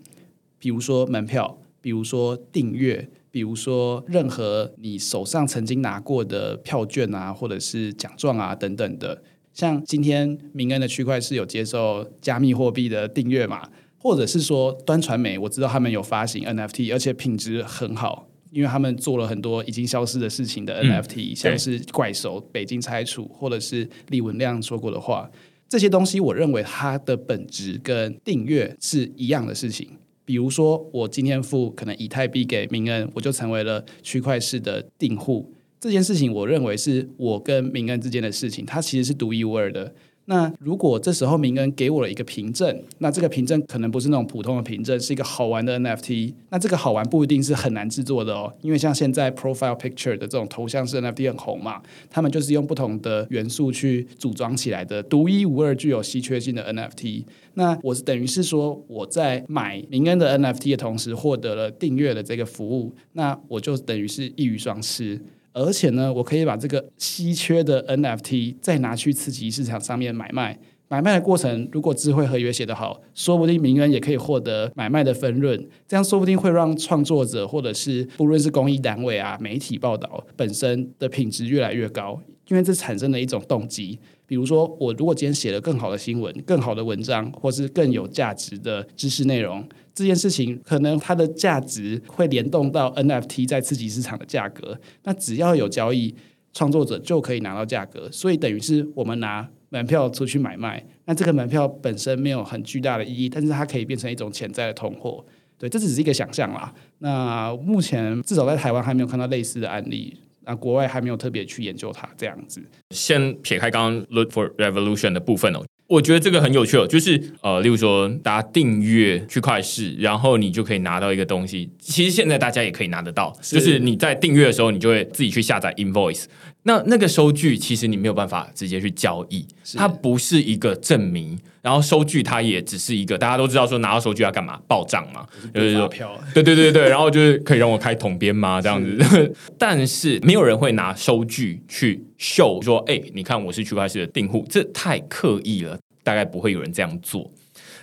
[0.60, 9.24] 比如说门票，比如说订阅，比如说任何你手上曾经拿过的票券啊，或者是奖状啊等等的。
[9.52, 13.68] 像今天明恩的区块是有接受加密货币的订阅嘛？
[13.98, 25.30] 或者是说端传媒，我知道他们有发行 NFT，而且品质很好，因为他们做了很多已经消失的事情的 NFT，像是怪兽、北京拆除，或者是李文亮说过的话，
[25.68, 29.88] 这些东西我认为它的本质跟订阅是一样的事情。
[30.24, 39.92] 比如说，我今天付可能以太币给明恩，我就成为了区块式的订户，这件事情我认为是我跟明恩之间的事情，它其实是独一无二的。
[40.30, 46.34] 那如果这时候明恩给我了一个凭证，那这个凭证可能不是那种普通的凭证，是一个好玩的 NFT。
[46.50, 57.24] 那这个好玩不一定是很难制作的哦，因为像现在 profile picture 的这种头像式 NFT 很红嘛，他们就是用不同的元素去组装起来的，独一无二、具有稀缺性的 NFT。
[57.54, 65.18] 那我是等于是说，我在买明恩的 NFT 的同时，获得了订阅的这个服务，那我就等于是一鱼双吃。
[65.52, 70.58] 而且呢，我可以把这个稀缺的 NFT 再拿去刺激市场上面买卖。
[70.90, 75.68] 买卖的过程，如果智慧合约写得好，说不定名人也可以获得买卖的分润。
[75.86, 83.98] 这样说不定会让创作者或者是不论是公益单位啊、媒体报道本身的品质越来越高，因为这产生了一种动机。
[84.28, 94.78] 比如说，我如果今天写了更好的新闻、更好的文章，或是更有价值的知识内容，这件事情可能它的价值会联动到 NFT 在刺激市场的价格。
[95.04, 96.14] 那只要有交易，
[96.52, 98.06] 创作者就可以拿到价格。
[98.12, 105.24] 所以等于是我们拿门票出去买卖，那这个门票本身没有很巨大的意义，但是它可以变成一种潜在的通货。
[105.56, 106.70] 对，这只是一个想象啦。
[106.98, 110.14] 那目前至少在台湾还没有看到类似的案例，
[110.48, 112.62] 那国外还没有特别去研究它这样子。
[112.90, 121.70] 先撇开刚刚 look for revolution 的部分哦，我觉得这个很有趣哦，就是呃，例如说大家订阅区块市，然后你就可以拿到一个东西。
[121.78, 126.24] 其实现在大家也可以拿得到，就是你在订阅的时候，你就会自己去下载 invoice。
[126.62, 129.46] 那那个收据其实你没有办法直接去交易，
[129.76, 131.38] 它不是一个证明，
[131.68, 134.58] 然后收据它也只是一个，大家都知道说拿到收据要干嘛？
[134.66, 136.18] 报账嘛，就是说票。
[136.32, 138.58] 对对对对，然后就是可以让我开统编吗？
[138.58, 147.30] 这样子， 但是没有人会拿收据去秀说，哎，你看我是区块链的订户，这太刻意了，大概不会有人这样做。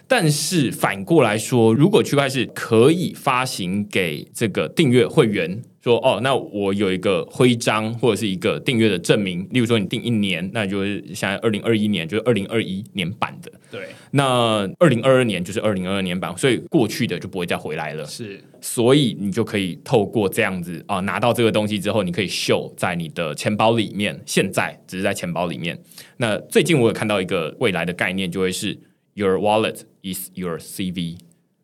[0.08, 5.62] 但是反过来说，如果区块链可以发行给这个订阅会员。
[5.86, 13.90] 说哦，那我有一个徽章或者是一个订阅的证明，例如说你订一年，那就是现在二零二一年就是二零二一年版的，对。
[14.10, 18.04] 那二零二二年就是二零二二年版，所以过去的就不会再回来了。
[18.04, 24.20] 是，所以你就可以透过这样子啊，拿到这个东西之后，你可以秀在你的钱包里面。
[24.26, 25.80] 现在只是在钱包里面。
[26.18, 28.76] 那最近我有看到一个未来的概念，就会是
[29.14, 31.18] Your wallet is your CV。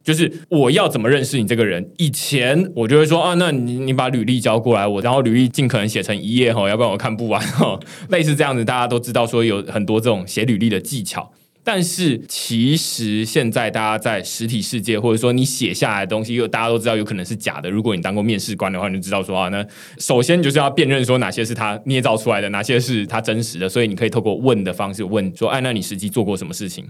[0.04, 1.91] 就是我要怎么认识你这个人？
[1.97, 7.80] 以前我就会说啊，那你你把履历交过来，我然后履历尽可能写成一页哈，要不然我看不完哈。
[8.10, 11.32] 类似这样子，大家都知道说有很多这种写履历的技巧。
[11.64, 17.70] 但是其实现在大家在实体世界，或者说你写下来的东西，又大家都知道有可能是假的。
[17.70, 19.64] 如果你当过面试官的话，你就知道说啊，那
[19.99, 23.70] 首先就是要辨认说哪些是他捏造出来的，哪些是他真实的。
[23.70, 26.84] 所以你可以透过问的方式问说，哎，那你实际做过什么事情？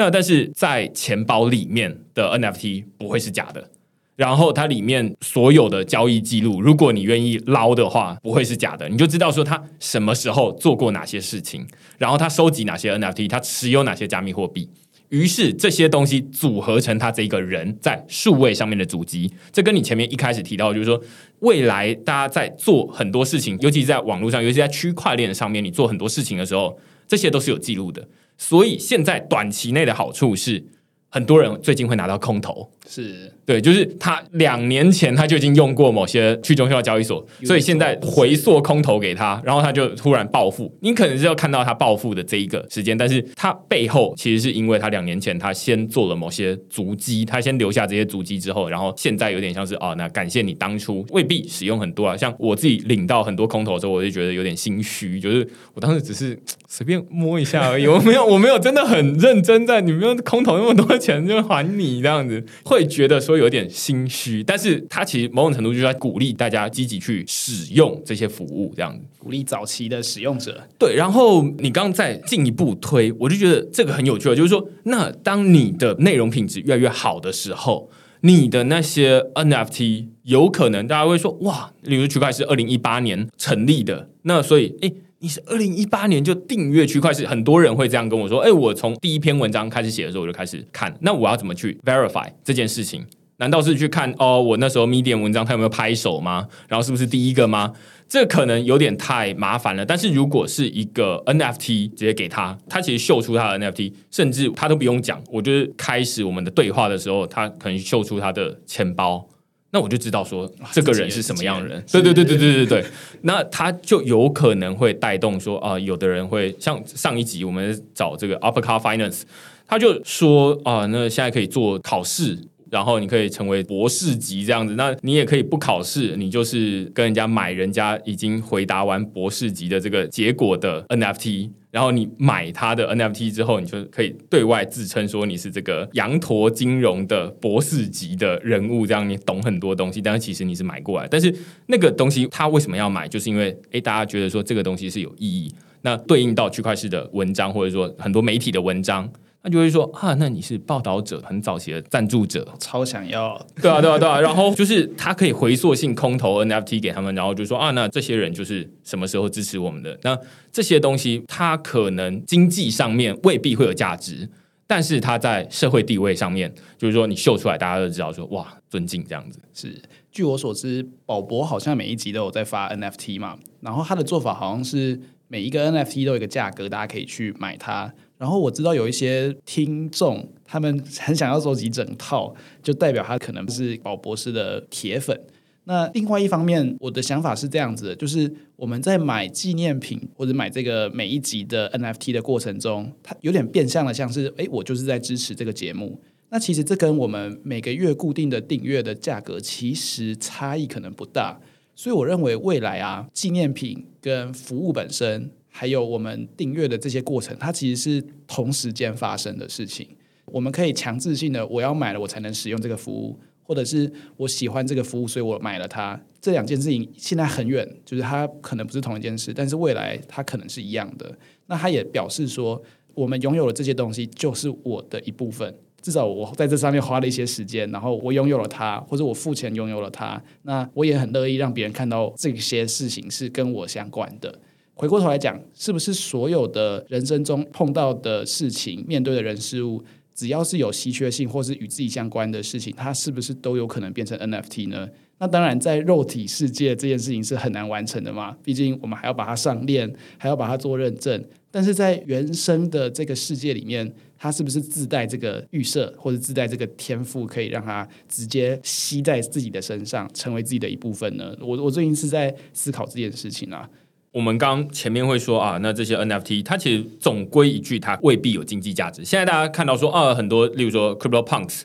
[0.00, 3.70] 那但是在钱包里面的 NFT 不会是假的，
[4.16, 11.66] 然后它里面所有的交易记录，如果你愿意捞的话，不会是假的，你就知道说他什么时候做过哪些事情，
[11.98, 14.70] 然后他收集哪些 NFT，他持有哪些加密货币，
[15.10, 19.30] 于是这些东西组合成他这一个人在数位上面的主机。
[19.52, 20.98] 这跟你前面一开始提到，就是说
[21.40, 28.08] 未来大家在做很多事情，尤其在网络上，尤其在区块链上面，你做很多事情的时候，这些都是有记录的。
[28.40, 30.64] 所以现在短期内的好处是，
[31.10, 32.70] 很多人最近会拿到空投。
[32.88, 40.76] 是对，就是他两年前他就已经用过某些去中心化交易所，所以现在回溯空投给他，然后他就突然暴富。
[40.80, 52.16] 你可能是要看到他暴富的这一个时间，但是他背后其实是因为他两年前他先做了某些足迹，他先留下这些足迹之后，然后现在有点像是哦，那感谢你当初未必使用很多啊。
[52.16, 56.36] 像我自己领到很多空投的时候，我就觉得有点心虚，就是我当时只是
[56.66, 62.80] 随便摸一下而已，我没有我没有真的很认真在你们空投那么多钱就还你这样子会。
[62.80, 70.66] 会觉得说有点心虚，但是他其实某种程度就是在鼓励大家积极去使用这些服务，这样子鼓励早期的使用者。
[70.78, 77.90] 对，然后你刚刚再进一步推，我就觉得这个很有趣了，就是说，那当你的内容品质越来越好的时候，
[78.22, 84.90] 你的那些 NFT 有可能大家会说，哇，例如区块是二零一八年成立的，那所以，哎。
[85.22, 90.96] 你是二零一八年就订阅区块链，很多人会这样跟我说：“哎，我从第一篇文章开始写的时候，我就开始看。
[91.02, 93.04] 那我要怎么去 verify 这件事情？
[93.36, 96.48] 难道是去看哦，我那时候 Medium 文章它有没有拍手吗？
[96.68, 97.74] 然后是不是第一个吗？
[98.08, 99.84] 这可能有点太麻烦了。
[99.84, 109.28] 但是如果是一个 NFT 直接给他，他其实秀出他的 NFT，甚至他都不用讲，我就是开始我们的对话的时候，他可能秀出他的钱包。”
[109.70, 112.84] 那我就知道说这个人是什么样的人，对对对对对对对，
[113.22, 119.22] 那他就有可能会带动说啊，有的人会像上一集我们找这个 Upper Car Finance，
[119.66, 122.38] 他就说啊，那现在可以做考试。
[122.70, 141.34] 然后你可以成为博士级这样子，那你也可以不考试，你就是跟人家买人家已经回答完博士级的这个结果的 NFT，然后你买他的 NFT 之后，你就可以对外自称说你是这个羊驼金融的博士级的人物，这样你懂很多东西，但是其实你是买过来，但是
[141.66, 143.06] 那个东西他为什么要买？
[143.06, 149.10] 就是因为诶，大家觉得说这个东西是有意义，那对应到区块链的文章，或者说很多媒体的文章。
[149.42, 154.20] 他就会说啊，那你是报道者，很早期的赞助者，超想要，对啊，对啊，对啊。
[154.20, 159.98] 然后就是他可以回溯性空投 NFT 给他们，然后就说啊，那这些人就是什么时候支持我们的？
[160.02, 160.18] 那
[160.52, 164.28] 这些东西，它可能经济上面未必会有价值，
[164.66, 169.38] 但是它在社会地位上面，就是说你秀出来，大家都知道说哇，尊敬这样子。
[169.54, 169.80] 是，
[170.12, 177.90] 据我所知，宝博好像每一集都有在发 NFT 嘛，然后他的做法好像是每一个 NFT 都有一个价格，大家可以去买它。
[178.20, 185.18] 然后我知道有一些听众，他们很想要收集整套，就代表他可能是宝博士的铁粉。
[185.64, 195.98] 那另外一方面，我的想法是这样子的，就是我们在买纪念品或者买这个每一集的 NFT 的过程中，它有点变相的像是，诶，我就是在支持这个节目。
[196.28, 201.40] 那其实这跟我们每个月固定的订阅的价格其实差异可能不大。
[201.74, 205.30] 所以我认为未来啊，纪念品跟服务本身，
[205.60, 209.86] 还有我们订阅的这些过程，它其实是同时间发生的事情。
[210.24, 213.20] 我们可以强制性的，我要买了我才能使用这个服务。
[213.42, 216.00] 或者是我喜欢这个服务，所以我买了它。
[216.18, 221.14] 这两件事情现在很远，就是它可能不是同一件事，但是未来它可能是一样的。
[221.46, 222.62] 那它也表示说，
[222.94, 225.54] 我们拥有了这些东西就是我的一部分。
[225.82, 230.22] 至少我在这上面花了一些时间，然后我拥有了它，或者我付钱拥有了它。
[230.44, 234.40] 那我也很乐意让别人看到这些事情是跟我相关的。
[234.80, 239.84] 回过头来讲，是不是所有的人生中碰到的事情、面对的人事物？
[240.14, 244.88] 只要是有稀缺性或是与自己相关的事情，它是不是都有可能变成 NFT 呢？
[245.18, 251.22] 那当然，在肉体世界这件事情是很难完成的嘛，毕竟我们还要把它上链，还要把它做认证。
[251.50, 261.36] 但是在原生的这个世界里面，它是不是自带这个预设或者自带这个天赋，可以让它直接吸在自己的身上，成为自己的一部分呢？
[261.38, 263.68] 我我最近是在思考这件事情啊。
[264.12, 269.04] 我们刚前面会说啊，那这些 NFT 它其实总归一句，它未必有经济价值。
[269.04, 271.62] 现在大家看到说啊，很多例如说 Crypto Punks，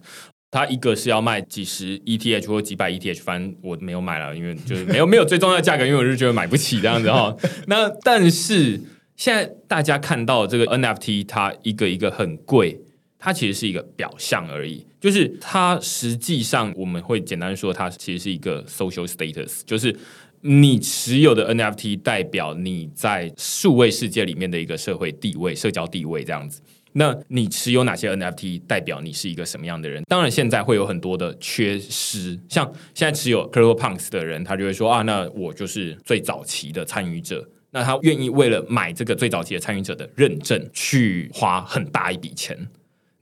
[0.51, 7.35] 它一个是要卖几十 ETH 或几百 ETH，反正我没有买了，因为就是没有没有最重要的价格，因为我是觉得买不起这样子哈。
[7.65, 8.79] 那但是
[9.15, 12.79] 现在大家看到这个 NFT，它一个一个很贵，
[13.17, 19.97] 它其实是一个表象而已，就是它实际上我们会简单说，它其实是一个 social status，就是。
[20.41, 26.61] 你持有的 NFT 代表你在数位世界里面的一个社会地位、社交地位这样子。
[26.97, 30.01] 那你持有哪些 NFT 代表你是一个什么样的人？
[30.07, 42.57] 当然，现在会有很多的缺失，像现在持有 c r y p t o Punks 的人，他就会说啊，那我就是最早期的参与者，那他愿意为了买这个最早期的参与者的认证，去花很大一笔钱。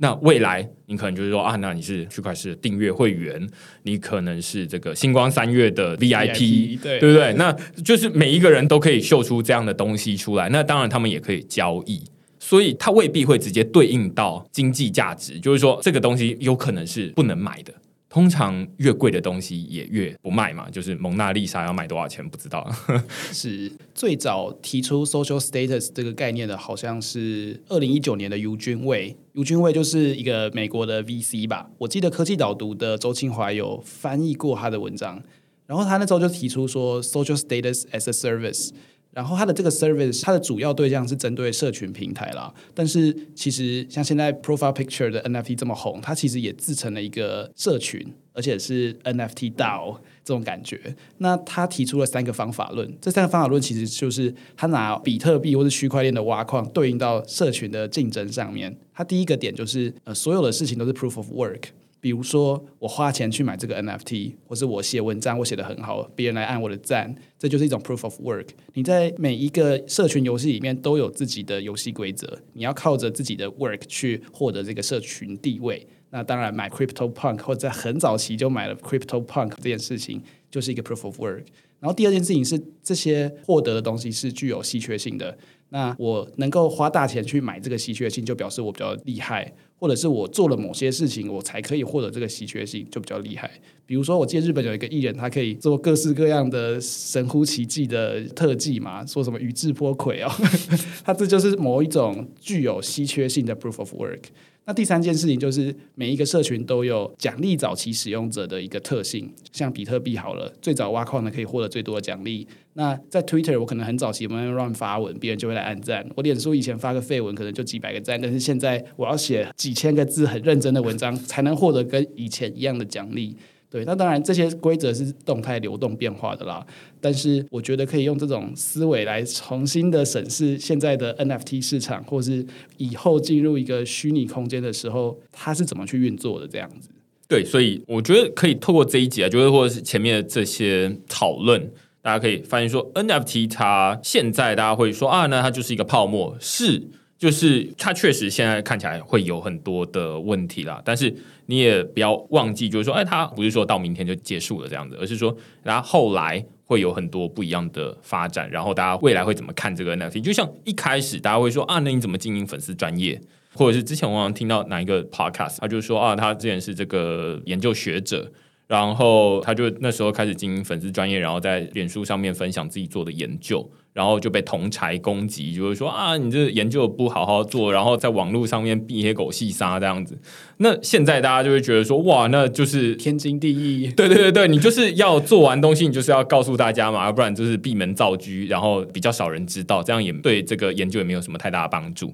[0.04, 3.48] 那未来，你可能就是说啊，那你是区块链订阅会员，
[3.84, 7.34] 你可能是这个星光三月的 VIP，对对不对？
[7.36, 7.54] 那
[7.86, 10.50] 就是每一个人都可以秀出这样的东西出来。
[10.50, 12.04] 那当然，他们也可以交易，
[12.38, 15.40] 所以它未必会直接对应到经济价值。
[15.40, 17.74] 就是说，这个东西有可能是不能买的。
[18.14, 22.64] 通常越贵的东西也越不卖嘛，就是蒙娜丽莎要卖多少钱不知道。
[23.34, 29.18] 是最早提出 social status 这个概念的，好像是二零一九年的尤君卫。
[29.32, 35.20] 尤君卫就是一个美国的 VC 吧，我记得科技导读的周清华有翻译过他的文章，
[35.66, 38.70] 然后他那时候就提出说 social status as a service。
[39.14, 42.54] 然后它的这个 service，它的主要对象是针对社群平台啦。
[42.74, 50.96] 但是其实像现在 profile picture 的 NFT 这么红，它其实也自成了一个社群，而且是 NFT DAO 这种感觉。
[51.20, 58.76] 那他提出了三个方法论，这三个方法论其实就是他拿比特币或者区块链的挖矿对应到社群的竞争上面。
[58.94, 61.64] 他第一个点就是呃，所有的事情都是 proof of work。
[62.04, 68.50] 比如说，我花钱去买这个 NFT，或是我写文章，我写的很好，别人来按我的赞，这就是一种 proof of work。
[68.74, 75.88] 你在每一个社群游戏里面都有自己的游戏规则，你要靠着自己的 work 去获得这个社群地位。
[76.10, 81.46] 那当然，买 Crypto Punk 或者在很早期就买了 Crypto Punk 这件事情，就是一个 proof of work。
[81.80, 85.38] 然后第二件事情是，这些获得的东西是具有稀缺性的。
[85.70, 89.54] 那我能够花大钱去买这个稀缺性，就表示我比较厉害。
[89.84, 93.52] 或者是我做了某些事情，我才可以获得这个稀缺性，就比较厉害。
[93.86, 100.32] 比如说，我记得日本有一个艺人，他可以做各式各样的神乎其技的特技嘛，说什么宇智波魁哦，
[101.04, 104.22] 他这就是某一种具有稀缺性的 proof of work。
[104.66, 112.48] 那第三件事情就是每一个社群都有奖励早期使用者的一个特性，像比特币好了，最早挖矿的可以获得最多的奖励。
[112.76, 116.08] 那在 Twitter，我可能很早期我们乱发文，别人就会来按赞。
[116.16, 123.36] 我脸书以前发个废文，可能就几百个赞，但是现在我要写几千个字很认真的文章，才能获得跟以前一样的奖励。
[123.74, 126.64] 对，那当然这些规则是动态流动变化的啦。
[127.02, 132.46] 但是我觉得可以用这种思维来重新的审视现在的 NFT 市场，或是
[132.78, 136.90] 以后进入一个虚拟空间的时候，它是怎么去运作的这样子。
[137.28, 141.72] 对，所以我觉得可以透过这一集啊，就是或者是前面的这些讨论，
[142.04, 146.84] 大家可以发现说 NFT 它现在大家会说啊，那它就是一个泡沫，是。
[147.24, 151.16] 就是它确实现在看起来会有很多的问题啦，但是
[151.46, 160.20] 你也不要忘记，就是说，哎，它不是说到明天就结束了这样子，而是说，然后后来会有很多不一样的发展，然后大家未来会怎么看这个 NFT？
[160.20, 163.22] 就像一开始大家会说啊，那你怎么经营粉丝专业？
[163.56, 168.30] 或者是之前我好像听到哪一个 podcast，他就说啊，他之前是这个研究学者。
[168.68, 180.18] 然后他就那时候开始经营粉丝专业，然后在脸书上面分享自己做的研究，然后就被同柴攻击，就是说啊，你这研究不好好做，然后在网络上面避黑狗细沙这样子。
[180.58, 183.92] 那现在大家就会觉得说，哇，那就是天经地义。
[183.92, 192.14] 对对对对，你就是要做完东西，你就是要告诉大家嘛，要不然就是闭门造车，然后比较少人知道，这样也对这个研究也没有什么太大的帮助。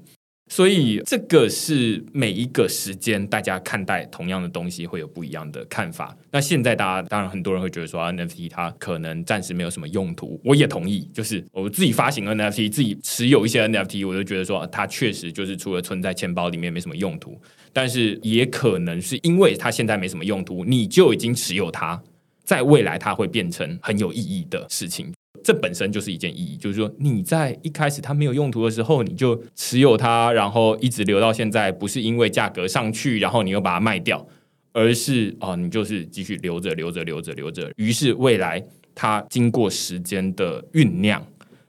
[0.50, 6.14] 所以这个是每一个时间大家看待同样的东西会有不一样的看法。
[6.32, 11.08] 那现在大家当然很多人会觉得说 NFT 它可能暂时没有什么用途，我也同意。
[11.14, 17.40] 就是我自己发行 NFT，自己持有一些 NFT，我就觉得说它确实就是除了存在钱包里面没什么用途。
[17.72, 22.02] 但是也可能是因为它现在没什么用途，你就已经持有它，
[22.42, 25.12] 在未来它会变成很有意义的事情。
[25.42, 34.26] 这本身就是一件意义，就是说你在一开始它没有用途的时候，你就持有它，然后一直留到现在，不是因为价格上去，然后你又把它卖掉，
[34.72, 37.70] 而是哦，你就是继续留着，留着，留着，留着。
[37.76, 38.62] 于是未来
[38.94, 41.24] 它经过时间的酝酿，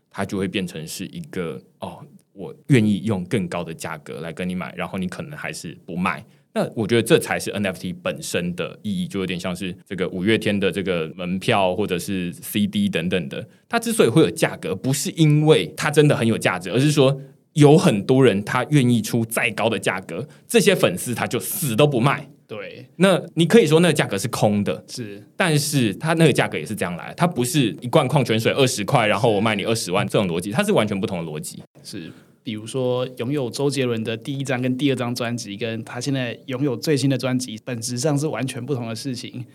[0.09, 6.25] 它就会变成是一个哦，我愿意用更高的价格来跟你买，然后你可能还是不卖。
[6.53, 13.47] 那我觉得这才是 NFT 本身的意义，就有点像是这个五月天的这个门票或者是 CD 等等的。
[13.69, 17.21] 它之所以会有价格，不是因为它真的很有价值，而是说
[17.53, 22.29] 有很多人他愿意出再高的价格，这些粉丝他就死都不卖。
[22.47, 31.63] 对，那你可以说那个价格是空的，是，但是它那个价格也是这样来，它不是一罐矿泉水二十块，然后我卖你二十万这种逻辑，它是完全不同的逻辑。
[31.81, 32.11] 是。
[32.43, 39.45] 比如说，拥有周杰伦的第一张跟第二张专辑，跟他现在拥有最新的专辑，本质上是完全不同的事情。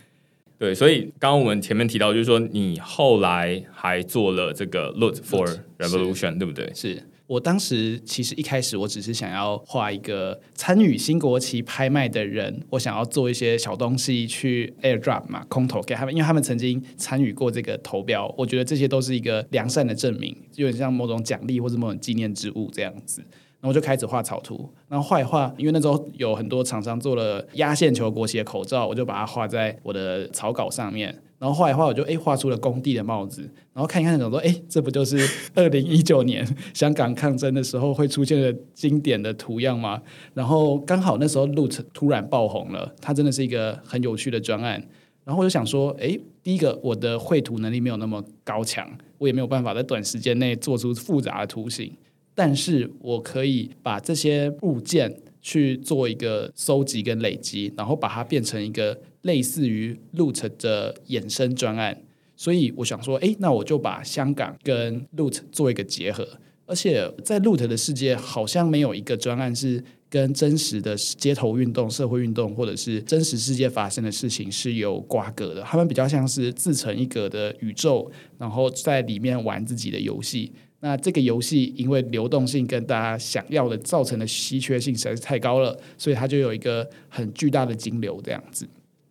[0.58, 6.72] 对，所以刚刚我们前面提到，就是说你后来还做了这个 Look for Revolution，对不对？
[6.74, 7.02] 是。
[7.26, 23.20] 我当时其实一开始我只是想要画一个参与新国旗拍卖的人，我想要做一些小东西去 airdrop 嘛，空投给他们，因为他们曾经参与过这个投标，我觉得这些都是一个良善的证明，有点像某种奖励或者某种纪念之物这样子。
[23.58, 31.22] 然后我就开始画草图，然后画一画，因为那时候有很多厂商做了压线球国旗的口罩，我就把它画在我的草稿上面。
[31.38, 33.42] 然后画一画，我就哎画出了工地的帽子，
[33.74, 35.18] 然后看一看，想说哎，这不就是
[35.54, 40.00] 二零一九年 香港抗争的时候会出现的经典的图样吗？
[40.32, 44.82] 然后刚好那时候 Loot 突然爆红了，它真的是一个很有趣的专案。
[45.24, 51.92] 然后我就想说，哎，第一个我的绘图能力没有那么高强，我也没有办法在短时间内做出复杂的图形，
[52.34, 58.98] 但是我可以把这些物件去做一个收集跟累积，然后把它变成一个。
[59.26, 62.00] 类似于 Loot 的衍生专案，
[62.36, 66.26] 所以我想说，哎，那我就把香港跟 Loot 做一个结合。
[66.64, 75.62] 而且在 Loot 的世界，好像没有一个专案是跟真实的街头运动、社会运动，或者是真实世界发生的事情是有瓜葛的。
[75.62, 80.50] 他们比较像是自成一格的宇宙，然后在里面玩自己的游戏。
[80.80, 88.66] 那这个游戏因为流动性跟大家想要的造成的稀缺性实在是太高了，所以它就有一个很巨大的金流这样子。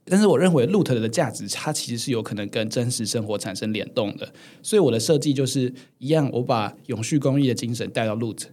[0.07, 4.31] 但是我认为 Loot 的价值，它其实是有可能跟真实生活产生联动的。
[4.61, 8.43] 所以我的设计就是一样，我把永续公益的精神带到 Loot。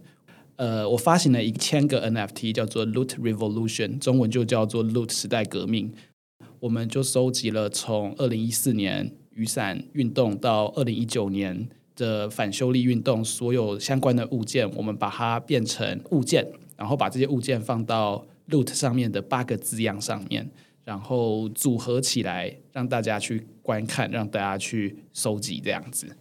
[0.55, 5.93] 呃，我发行了一千个 NFT，叫做 Loot Revolution，中文就叫做 Loot 时代革命。
[6.59, 16.47] 我们就收集了从二零一四年雨伞运动到二零一九年的反修例运动所有相关的物件，我们把它变成物件，
[16.77, 20.49] 然后把这些物件放到 Loot 上面的八个字样上面。
[20.83, 26.17] 然后组合起来，让大家去观看，让大家去收集，这样子。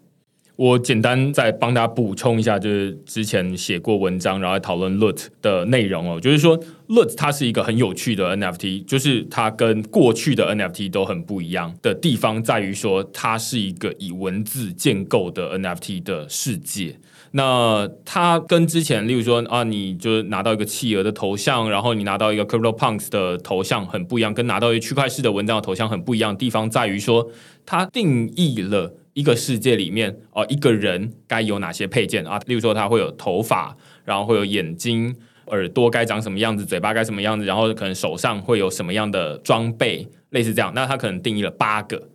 [0.55, 6.21] 我简单再帮大家补充一下，就是之前写过文章，然后讨论 LUT 的内容哦。
[6.21, 6.57] 就是说
[6.89, 16.97] LUT 它是一个很有趣的 NFT，就是它跟过去的 NFT 都很不一样的地方，在于说它是一个以文字建构的 NFT 的世界。
[17.33, 27.31] 那它跟之前，例如说啊，你就拿到一个企鹅的头像，然后你拿到一个 Crypto Punks 的头像很不一样，跟拿到一个区块式的文章的头像很不一样的地方在于说，
[27.65, 32.39] 它定义了一个世界里面哦，一个人该有哪些配件啊？
[32.47, 35.15] 例如说，他会有头发，然后会有眼睛、
[35.47, 40.71] 耳朵该长什么样子，嘴巴该什么样子，然后可能手上会有什么样的装备，类似这样。
[40.75, 42.09] 那他可能定义了八个。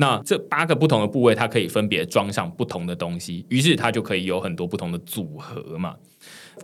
[0.00, 5.94] 那这八个不同的部位，它可以分别装上不同的东西，于是它就可以有很多不同的组合嘛。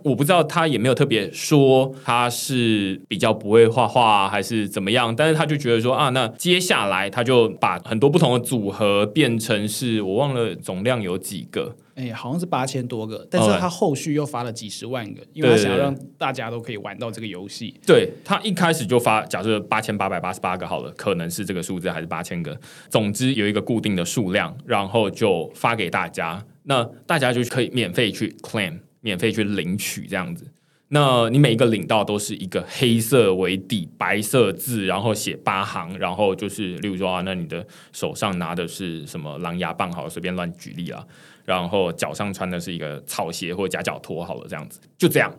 [0.03, 17.73] 我不知道他也没有特别说他是比较不会画画还是怎么样，但是他就觉得说啊，那接下来他就把很多不同的组合变成是我忘了总量有几个，哎，好像是八千多个，但是他后续又发了几十万个，因为他想要让大家都可以玩到这个游戏。
[17.87, 22.55] 对他一开始就发，假设八千八百八十八个好了，可能是这个数字还是八千个，
[22.87, 30.45] 总之有一个固定的数量，然后就发给大家，那大家就可以免费去 claim，免费去领取这样子。
[30.89, 39.91] 那你每一个领到都是一个黑色为底，白色字，然后写八行，然后就是，例如说啊，那你的手上拿的是什么狼牙棒？
[39.91, 41.03] 好，随便乱举例啊。
[41.47, 45.33] 然后脚上穿的是一个草鞋或者夹脚拖，好了，这样子就这样，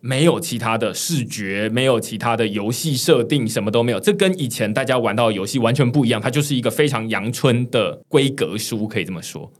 [0.00, 3.98] 没有其他的视觉，没有其他的游戏设定，什么都没有。
[3.98, 9.50] 这跟以前大家玩到的游戏完全不一样，它就是一个非常阳春的规格书，可以这么说。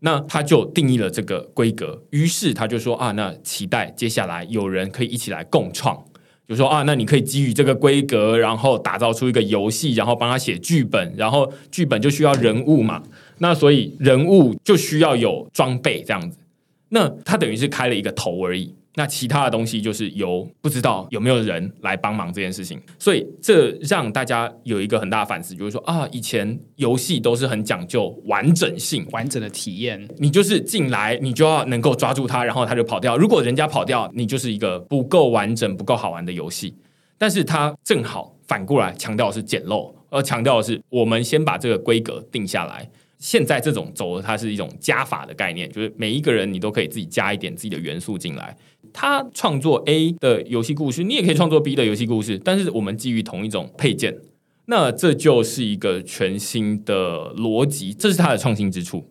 [0.00, 6.02] 那他就定义了这个规格，于是他就说啊，那期待接下来有人可以一起来共创，
[6.48, 13.02] 就说啊，那你可以基于这个规格，然后打造出一个游戏，然后帮他写剧本，然后剧本就需要人物嘛，
[13.38, 16.38] 那所以人物就需要有装备这样子，
[16.90, 18.72] 那他等于是开了一个头而已。
[18.98, 33.18] 那其他的东西就是由不知道有没有人来帮忙这件事情，所以这让大家有一个很大的反思，就是说啊，以前游戏都是很讲究完整性、完整的体验，你就是进来，你就要能够抓住它，然后它就跑掉。
[33.18, 36.74] 如果人家跑掉，你就是一个不够完整、不够好玩的游戏。
[37.18, 42.88] 但是它正好反过来强调的是简陋，而强调的是我们先把这个规格定下来。
[43.18, 48.54] 现在这种走的，它是一种加法的概念，就是每一个人你都可以自己加一点自己的元素进来。
[48.98, 54.16] 他创作 A 的游戏故事，你也可以创作 B 的游戏故事，但是我们基于同一种配件，
[54.68, 59.06] 那这就是一个全新的逻辑，这是它的创新之处。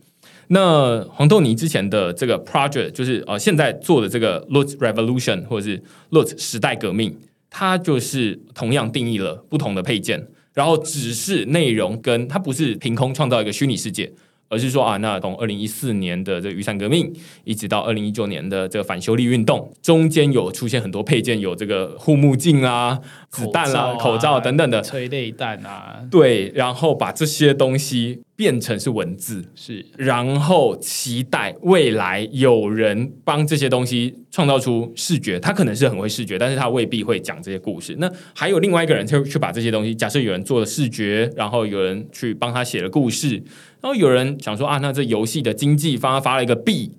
[0.48, 7.16] 那黄豆泥之前的这个 project，就是呃现在做的这个 Loot Revolution 或者是 Loot 时代革命，
[7.52, 14.12] 它就是同样定义了不同的配件，然后只是内容跟它不是凭空创造一个虚拟世界。
[14.56, 17.12] 而是说啊，那从二零一四年的这个雨伞革命，
[17.44, 22.98] 一直到二零一九年的这个反修例运动，中间有出现很多配件，有这个护目镜啊、
[23.30, 28.22] 子弹啊、口罩等等的催泪弹啊，对，然后把这些东西。
[28.38, 37.96] 变成是文字，是，然后期待未来有人帮这些东西创造出视觉，他可能是很会视觉，但是他未必会讲这些故事。
[37.98, 43.42] 那还有另外一个人去去把这些东西，假设有人做了视觉，然后有人去帮他写了故事，
[43.86, 46.92] 然后有人想说啊，那这游戏的经济方发了一个币，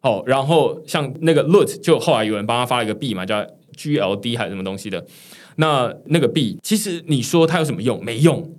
[0.00, 5.04] 哦，然后像那个 Loot 就后来有人帮他发了一个币嘛，叫 GLD 还是什么东西的，
[5.56, 8.02] 那那个币其实你说它有什么用？
[8.02, 8.56] 没用。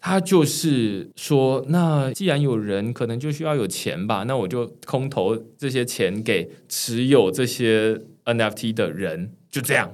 [0.00, 9.92] 他就是说，那既然有人可能就需要有钱吧，那我就空投这些钱给持有这些 NFT 的人，就这样，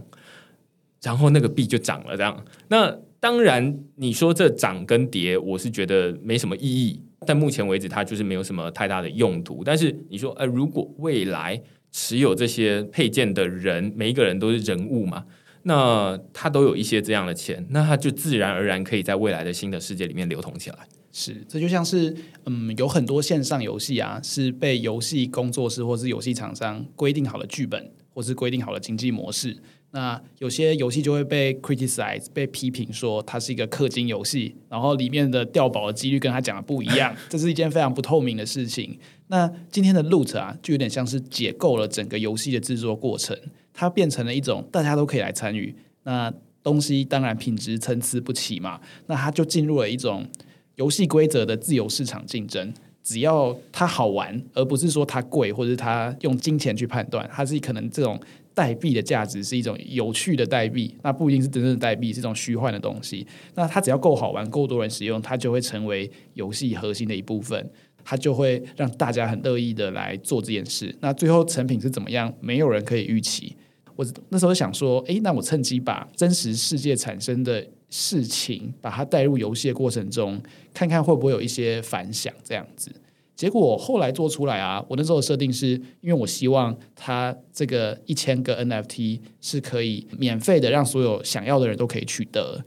[1.03, 2.17] 然后那个币就涨了。
[2.17, 7.03] 这样，那当然你说这涨跟跌，我是觉得没什么意义。
[7.27, 9.63] 但目前为止，它就是没有什么太大的用途。
[9.65, 11.61] 但是你说，呃，如果未来
[11.93, 15.25] 持有这些配件的人，每一个人都是人物嘛？
[15.63, 20.79] 那他都有一些这样的钱，那他就自然而然可以在未来的新的世界里面流通起来。
[21.11, 22.15] 是，这就像是，
[22.45, 29.57] 嗯，有很多线上游戏啊，是被游戏工作室或是游戏厂商规定好了剧本，或是规定好了经济模式。
[29.95, 38.99] 那有些游戏就会被 criticize，被批评说它是一个氪金游戏，然后里面的掉宝的几率跟他讲的不一样， 这是一件非常不透明的事情。
[39.29, 43.39] 那今天的 loot 啊，就有点像是解构了整个游戏的制作过程。
[43.73, 45.73] 它变成了一种大家都可以来参与，
[46.03, 48.81] 那东西当然品质参差不齐嘛。
[49.07, 50.27] 那它就进入了一种
[50.75, 52.75] 游戏规则的自由市场竞争，
[53.05, 58.21] 只要它好玩，而不是说它贵或者它用金钱去判断，它是可能这种
[58.55, 63.27] 代币的价值是一种有趣的代币，那不一定是真正的代币，是一种虚幻的东西。
[63.55, 67.71] 那它只要够好玩，够多人使用，它就会成为游戏核心的一部分。
[68.07, 70.95] 它就会让大家很乐意的来做这件事。
[71.01, 72.31] 那最后成品是怎么样？
[72.39, 73.57] 没有人可以预期。
[73.97, 80.39] 我那时候想说，诶，那我趁机把真实世界产生的事情，把它带入游戏的过程中，
[80.75, 82.93] 看看会不会有一些反响这样子。
[83.37, 85.71] 结果后来做出来啊，我那时候设定是
[86.01, 92.65] 因为我希望它这个一千个 NFT 是可以免费的，让所有想要的人都可以取得。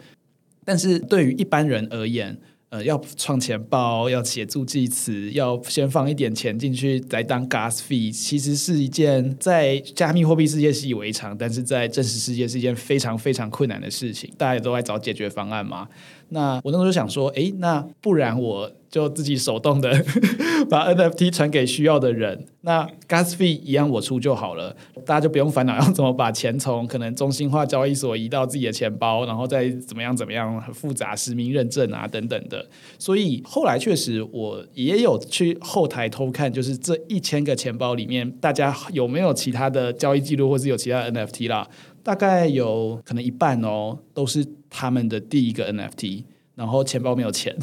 [0.65, 2.37] 但是对于一般人而言，
[2.69, 14.29] 呃，要创钱包，要写助记词，要先放一点钱进去来当 gas fee，其实是一件在加密货币世界习以为常，但是在真实世界是一件非常非常困难的事情。
[14.37, 15.87] 大家也都在找解决方案嘛？
[16.29, 19.91] 那我那时候就想说，诶，那不然我就自己手动的
[20.69, 24.75] 把 NFT 传给需要的人，那 gas fee 一样我出就好了，
[25.05, 32.65] 大家就不用烦恼要怎么把钱从可能中心化交易所移到自己的钱包，然后再怎么样怎么样很复杂实名认证啊等等的。
[32.97, 41.67] 所以后来确实我也有去后台偷看，就是这一千个钱包里面，大家有没有其他的交易记录，或是有其他 NFT 啦？
[42.07, 46.23] 大概有可能一半哦，都是他们的第一个 NFT。
[46.55, 47.53] 然后钱包没有钱，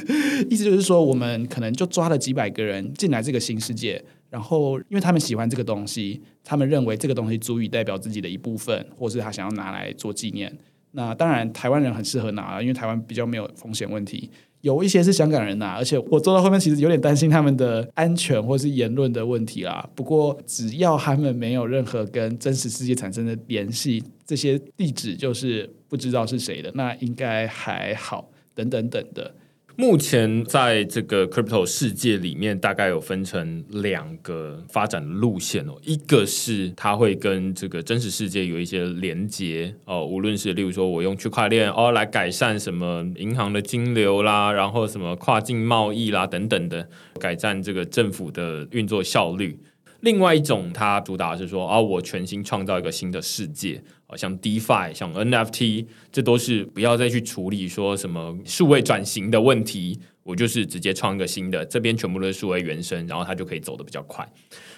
[0.50, 10.54] 意思就是说，我们可能就抓了几百个人进来这个新世界，然后因为他们喜欢这个东西，他们认为这个东西足以代表自己的一部分，或是他想要拿来做纪念。
[10.92, 14.30] 那当然，台湾人很适合拿，因为台湾比较没有风险问题。
[14.64, 19.86] 有一些是香港人呐，而且我坐到后面其实有点担心他们的安全或是言论的问题啦。
[19.94, 28.30] 不过只要他们没有任何跟真实世界产生的联系，这些地址就是不知道是谁的，那应该还好。
[28.56, 29.34] 等等等的，
[29.76, 35.74] 目前在这个 crypto 世界里面，大概有分成两个发展路线哦。
[35.82, 49.58] 一个是它会跟这个真实世界有一些连接哦，无论是例如说我用区块链哦来改善什么银行的金流啦，然后什么跨境贸易啦等等的，改善这个政府的运作效率。
[50.04, 64.30] 另外一种，它主打是说啊，我全新创造一个新的世界，啊，像 DeFi、像 NFT，这都是不要再去处理说什么数位转型的问题，我就是直接创一个新的，这边全部都是数位原生，然后它就可以走得比较快。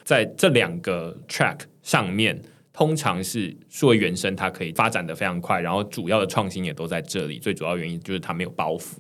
[0.04, 2.40] 在这两个 track 上面，
[2.72, 7.40] 通常是数位原生，它可以发展的非常快，然后主要的创新也都在这里。
[7.40, 8.92] 最主要原因就是它没有包袱。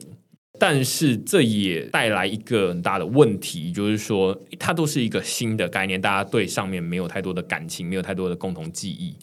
[0.58, 9.16] 但是这也带来一个很大的问题，就是说它都是一个新的概念，大家对上面没有太多的感情，没有太多的共同记忆。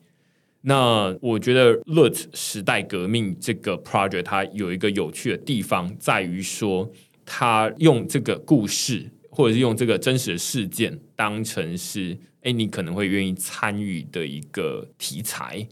[0.62, 6.90] 那我觉得 LUT 时代革命这个 project 它有一个有趣的地方，在于说
[7.26, 15.68] 它用这个故事或者是用这个真实的事件当成是，哎，你可能会愿意参与的一个题材。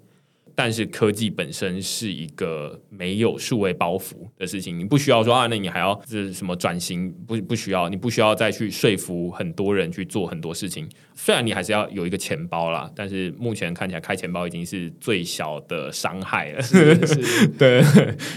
[0.63, 7.11] 但是科技本身是一个没有数位包袱的事情，你不需要说啊，那你还要是什么转型？
[7.25, 10.87] 不不需要，你不需要再去说服很多人去做很多事情。
[11.15, 16.61] 虽然你还是要有一个钱包啦，但是目前看起来开钱包已经是最小的伤害了。
[17.57, 17.83] 对，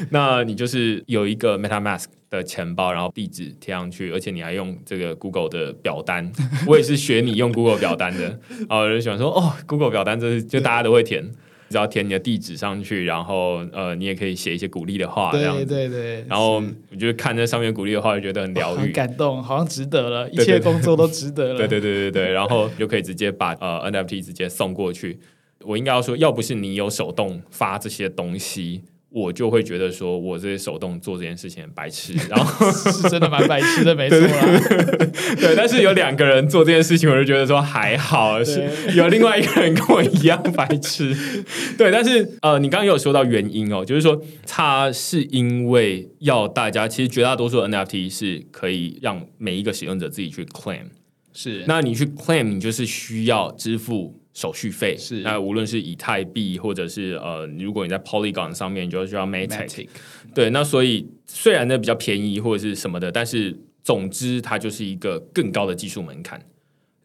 [0.09, 6.33] 那你就是有一个 MetaMask 的钱包，然后地址贴上去，而且你还用这个 Google 的表单。
[6.67, 11.31] 我也是学你用 Google 表单的，哦，就想说哦，Google 表单这是就大家都会填。
[11.75, 15.67] 只要填你的地址上去，然后呃，你也可以写一些鼓励的话，这样子。
[15.67, 16.25] 对对。
[16.29, 16.63] 然后
[16.93, 21.59] 我觉得看这上面鼓励的话，就觉得很疗愈、很 感动，好像值得了， 一切工作都值得了。
[21.59, 22.33] 对对对对对。
[22.33, 25.19] 然后就可以直接把呃 NFT 直接送过去。
[25.63, 28.83] 我应该要说，要不是你有手动发这些东西。
[29.15, 34.19] 我就会觉得说，我这些手动做这件事情很白痴，然后 是真的蛮白痴的，没错。
[35.39, 41.17] 对，但是有两个人做这件事情，我就觉得说还好，是有另外一个人跟我一样白痴。
[41.79, 50.87] 对，但是呃，你刚刚有说到原因哦，就是说它是因为要大家，其实绝大多数 NFT 是可以让每一个使用者自己去 claim，
[51.33, 54.24] 是，那你去 claim，你就是需要支付。
[54.35, 59.89] 手续费是那无论是以太币或者是呃，如果你在 Polygon 上面就需要 Matic，
[60.35, 66.45] 对，那所以虽然呢比较便宜或者是什么的，但是总之它就是一个更高的技术门槛。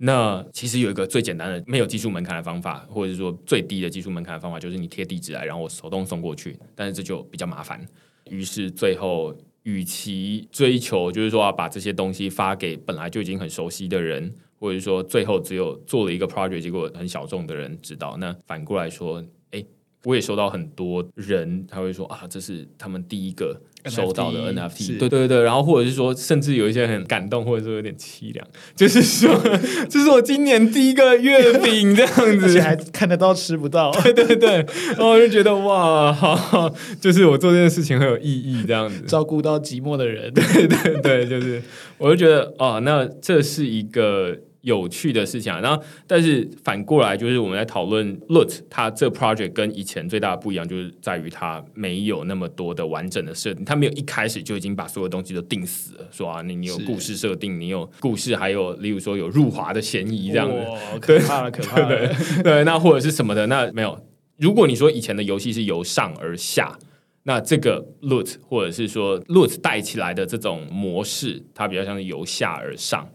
[0.01, 7.85] 那其实有一个最简单的没有技术门槛的方法，或者是说最低的技术门槛的方法，就是你贴地址来，然后我手动送过去，但是这就比较麻烦。
[8.31, 14.33] 于是最后，与其追求就是说把这些东西发给本来就已经很熟悉的人。
[14.59, 18.17] 或者说，最后只有做了一个 project，结果很小众的人知道。
[18.19, 19.63] 那反过来说，哎，
[20.03, 24.99] 我也收到很多人，他会说啊，这是他们第一个收到的 NFT。
[24.99, 28.45] 对对对，然后或者是说，甚至有一些很感动，或者说有点凄凉，
[28.75, 29.33] 就是说，
[29.89, 33.91] 这是我今年第一个月饼这样子， 还看得到吃不到。
[34.03, 40.33] 对对对，然后我就觉得哇，好，就是我做这件事情很有意义，这样子照顾到寂寞的人。
[40.33, 41.61] 对对对，就是
[41.97, 44.37] 我就觉得哦，那这是一个。
[44.61, 60.65] 有趣的事情啊，然后但是反过来就是我们在讨论 LUT，它这 project 跟以前最大的不一样，就是在于它没有那么多的完整的设定，它没有一开始就已经把所有东西都定死了，说啊，你你有故事设定，你有故事，还有例如说有入华的嫌疑这样子，
[60.99, 63.97] 可怕了，可怕了， 对，那或者是什么的，那没有。
[64.37, 66.77] 如果你说以前的游戏是由上而下，
[67.23, 73.07] 那这个 LUT 或者是说 LUT 带起来的这种模式，它比较像是由下而上。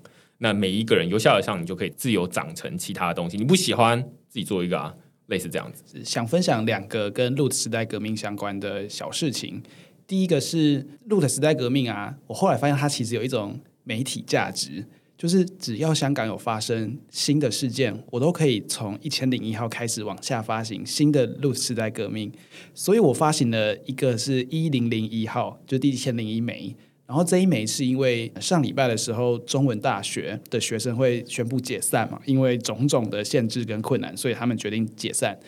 [0.44, 3.38] 那每一个人由下而上，你就可以自由长成其他的东西。
[3.38, 4.94] 你不喜欢自己做一个啊，
[5.28, 6.04] 类似这样子。
[6.04, 9.62] 想分享两个跟 Loot 时代革命相关的小事情。
[10.06, 14.84] 第一个是 Loot 时代革命啊，我后来发现它其实有一种媒体价值，
[15.16, 22.30] 就是只要香港有发生新的事件，我都可以从一千零一号开始往下发行新的 Loot 时代革命。
[22.74, 26.76] 所以我发行了一个是一零零一号，就第一千零一枚。
[27.06, 35.38] 然后这一枚是因为上礼拜的时候，中文大学的学生会宣布解散嘛，因为种种的限制跟困难，所以他们决定解散。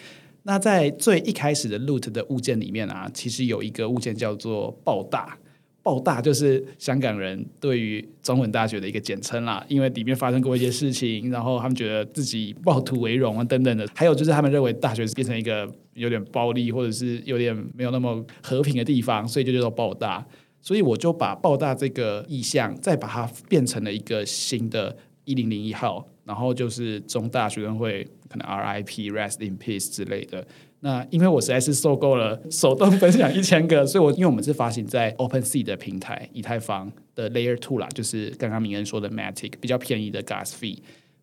[0.43, 5.37] 那在最一开始的 Loot 的物件里面啊，其实有一个物件叫做“爆大”，
[5.83, 20.25] 爆大就是香港人对于中文大学的一个简称啦，因为里面发生过一些事情，然后他们觉得自己以暴徒为荣啊等等的，还有就是他们认为大学变成一个有点暴力或者是有点没有那么和平的地方，所以就叫做爆大。
[20.67, 30.45] 所以我就把爆大这个意向，再把它变成了一个新的一零零一号，然后就是中大学生会可能 RIP Rest in Peace 之类的。
[30.81, 40.79] 那因为我实在是受够了手动分享一千个，所以我因为我们是发行在 OpenSea 的平台以太坊的 Layer Two 啦，就是刚刚明恩说的 Matic 比较便宜的 Gas Fee，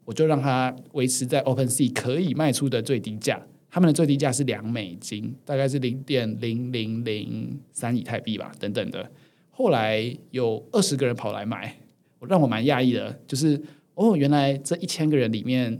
[0.05, 3.41] 我就让它维持在 OpenSea 可以卖出的最低价。
[3.69, 9.11] 他们的最低价是两美金，大概是零点零零零三以太币吧，等等的。
[9.55, 11.77] 后来有二十个人跑来买，
[12.17, 13.61] 我让我蛮讶异的，就是
[13.93, 15.79] 哦，原来这一千个人里面，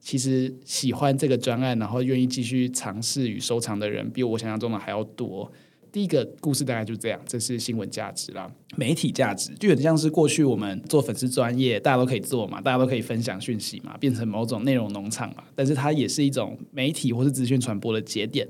[0.00, 5.50] 其实喜欢这个专案，然后愿意继续尝试与收藏的人，比我想象中的还要多。
[5.92, 18.46] 第一个故事大概就这样，这是新闻价值啦，媒体价值就有点像是过去我们做粉丝专业，大家都可以做嘛，大家都可以分享讯息嘛，变成某种内容农场嘛，但是它也是一种媒体或是资讯传播的节点。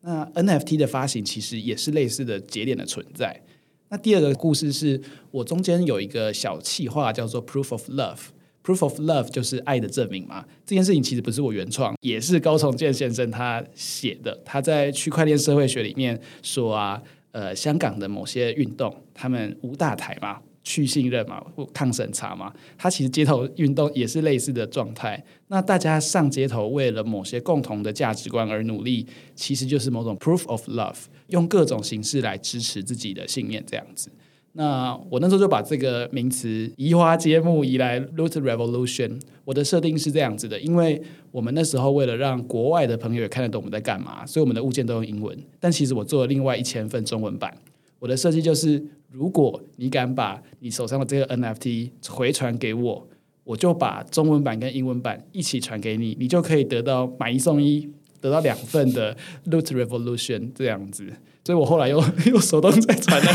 [0.00, 3.42] 那 NFT 的发行其实也是类似的节点的存在。
[3.88, 10.44] 那第二个故事是我中间有一个小气话叫做 Proof of Love，Proof of Love 就是爱的证明嘛。
[10.64, 14.36] 这件事情其实不是我原创，也是高崇健先生他写的。
[14.44, 20.40] 他在区块链社会学里面说啊，呃，香港的某些运动，他们无大台嘛。
[20.66, 21.40] 去信任嘛，
[21.72, 25.24] 抗审查嘛，它其实街头运动也是类似的状态。
[25.46, 29.06] 那大家上街头为了某些共同的价值观而努力，
[29.36, 30.96] 其实就是某种 proof of love，
[31.28, 34.10] 用各种形式来支持自己的信念，这样子。
[34.54, 39.20] 那我那时候就把这个名词移花接木，移来 loot revolution。
[39.44, 41.00] 我的设定是这样子的，因为
[41.30, 45.38] 我们那时候为了让国外的朋友也看得懂我们在干嘛，所以我们的物件都用英文。
[45.60, 47.56] 但其实我做了另外一千份中文版。
[47.98, 53.08] 我的设计就是，如果你敢把你手上的这个 NFT 回传给我，
[53.44, 57.88] 我就把中文版跟英文版一起传给你，你就可以得到买一送一，
[58.20, 61.12] 得到两份的 Loot Revolution 这样子。
[61.46, 63.32] 所以我后来又 又手动再传了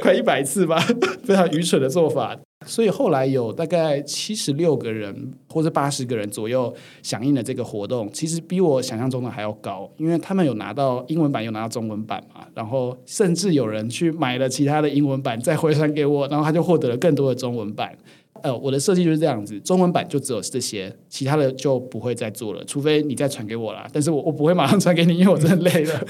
[0.00, 0.78] 快一百次吧，
[1.24, 2.38] 非常愚蠢的做法。
[2.64, 6.72] 所以后来有大概七十六个人或者八十个人左右
[7.02, 17.92] 响应了这个活动，其实比我想象中的还要高，因为他们有拿到英文版，有拿到中文版嘛，然后甚至有人去买了其他的英文版再回传给我，然后他就获得了更多的中文版。
[18.44, 23.88] 呃，我的设计就是这样子，中文版就只有这些，其他的就不会再做了，除非你再传给我啦。
[23.92, 26.06] 但是我我不会马上传给你，因为我真的累了。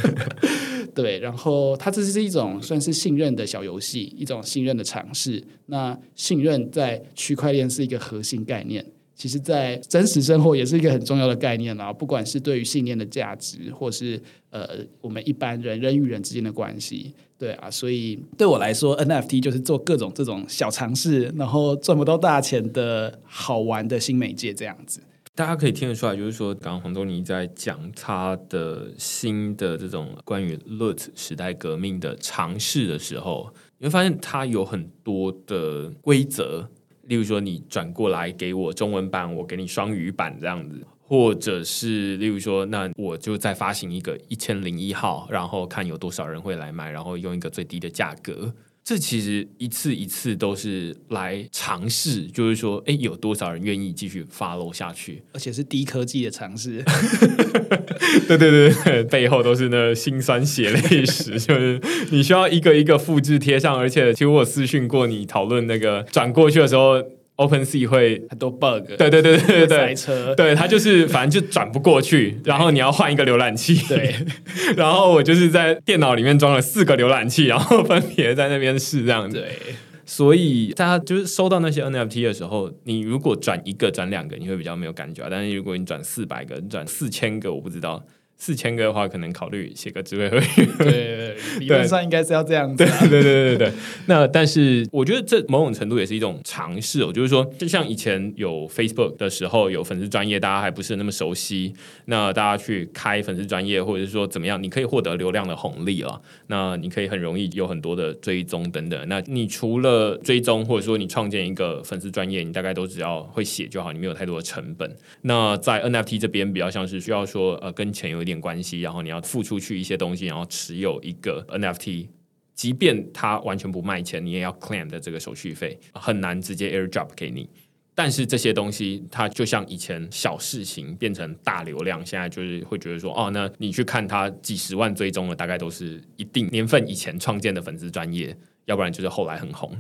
[0.95, 5.43] 对，然后它这是一种算是信任的小游戏，一种信任的尝试。
[5.67, 8.85] 那信任在区块链是一个核心概念，
[9.15, 11.93] 其实在真实生活也是一个很重要的概念啊。
[11.93, 14.21] 不管是对于信念的价值，或是
[14.51, 14.69] 呃
[15.01, 17.71] 我们一般人人与人之间的关系，对啊。
[17.71, 25.01] 所以对我来说，NFT 就是做各种这种小尝试，然后赚不到大钱的好玩的新媒介这样子。
[25.37, 36.69] 大家可以听得出来，就是说，刚刚黄东尼在讲他的新的这种关于 Loot 时代革命的尝试的时候，你会发现他有很多的规则，
[37.03, 48.55] 例如说，你转过来给我中文版，我给你双语版这样子，或者是例如说，那我就再发行一个一千零一号，然后看有多少人会来买，然后用一个最低的价格。
[48.85, 55.23] 这其实一次一次都是来尝试，就是说，哎，有多少人愿意继续 follow 下去？
[55.33, 56.85] 而且是低科技的尝试。
[58.29, 61.81] 对对对对，背后都是那辛酸血泪史，就是
[62.11, 67.03] 你需要一个一个复制贴上，而且其实我私讯过你讨论那个转过去的时候。
[67.37, 74.15] Open Sea 会很多 bug，对对对对对对，塞车，对它就是反正就转不过去，然后你要换一个浏览器，对，
[74.77, 79.59] 然后我就是在电脑里面装了四个浏览器，然后分别在那边试这样子，对，
[80.07, 88.05] 所以大家就是收到那些 NFT 的时候，你如果转一个转两个，你会比较没有感觉，但是如果你转四百个，转四千个，我不知道。
[88.45, 90.67] 四千个的话，可能考虑写个职位合约。
[90.77, 92.99] 对，理论上应该是要这样子、对啊。
[93.09, 93.73] 对对对对。
[94.05, 101.73] 那但是我觉得这某种程度也是一种尝试哦，就是说，就像以前有 Facebook 的时候，有粉丝专业，大家还不是那么熟悉，
[102.05, 106.21] 那大家去开粉丝专业，或者是说怎么样，你可以获得流量的红利了。
[106.49, 109.09] 那你可以很容易有很多的追踪等等。
[109.09, 114.95] 那你除了追踪，或者说你创建一个粉丝专业，你大概都只要会写就好，你没有太多的成本。
[115.23, 122.09] 那在 NFT 这边比较像是需要说呃跟钱有一点关系，然后你要付出去一些东西，然后持有一个 NFT。
[122.55, 127.51] 即便它完全不卖钱，你也要 claim 的这个手续费，很难直接 airdrop 给你。
[127.97, 139.77] 但是这些东西，它就像以前小事情变成大流量，现在就是会觉得说，哦，那你去看它几十万追踪的，大概都是一定年份以前创建的粉丝专业，要不然就是后来很红。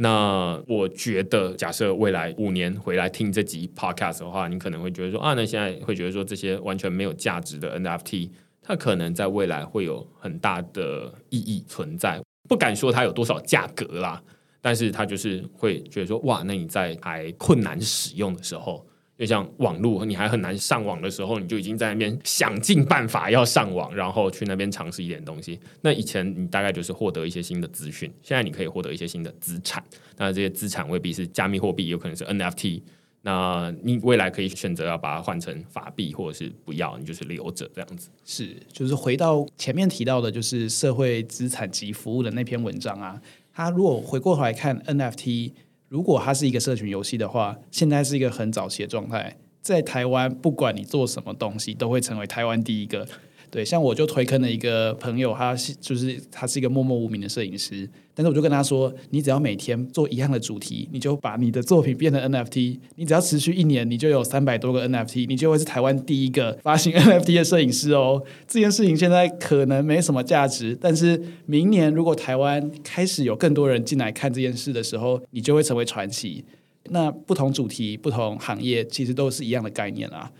[0.00, 8.30] 那我觉得，假设未来五年回来听这集 podcast 的话，你可能会觉得说，啊，那现在会觉得说这些完全没有价值的 NFT，
[8.62, 12.22] 它可能在未来会有很大的意义存在。
[12.48, 14.22] 不敢说它有多少价格啦，
[14.60, 18.86] 但是它就是会觉得说，哇，那你在还困难使用的时候，
[19.18, 25.58] 就像网络你还很难上网的时候，你就已经在那边想尽办法要上网，然后去那边尝试一点东西。
[25.82, 29.82] 那以前你大概就是获得一些新的资讯，现在你可以获得一些新的资产。
[30.16, 32.80] 那这些资产未必是加密货币，有可能是 NFT。
[33.22, 38.08] 那你未来可以选择要把它换成法币，或者是不要，你就是留着这样子。
[38.24, 43.20] 是，就是回到前面提到的，就是社会资产及服务的那篇文章啊。
[43.52, 45.50] 他如果回过头来看 NFT，
[45.88, 49.38] 如果它是一个社群游戏的话，现在是一个很早期的状态。
[49.60, 53.06] 在台湾，不管你做什么东西，都会成为台湾第一个。
[53.50, 68.22] 对，像我就推坑了一个朋友，他是就是他是一个默默无名的摄影师，但是我就跟他说，你只要每天做一样的主题，你就把你的作品变成 NFT，你只要持续一年，你就有三百多个 NFT，你就会是台湾第一个发行 NFT 的摄影师哦。
[68.46, 76.44] 这件事情现在可能没什么价值，但是明年如果台湾开始有更多人进来看这件事的时候，你就会成为传奇。
[76.90, 80.30] 那不同主题、不同行业，其实都是一样的概念啊。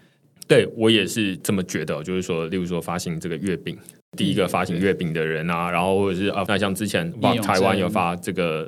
[0.49, 3.77] 对我也是这么觉得，就是说，例如说发行这个月饼，
[4.17, 8.67] 第一个发行月饼的人啊，然后或者是啊，那像之前哇，台湾有发这个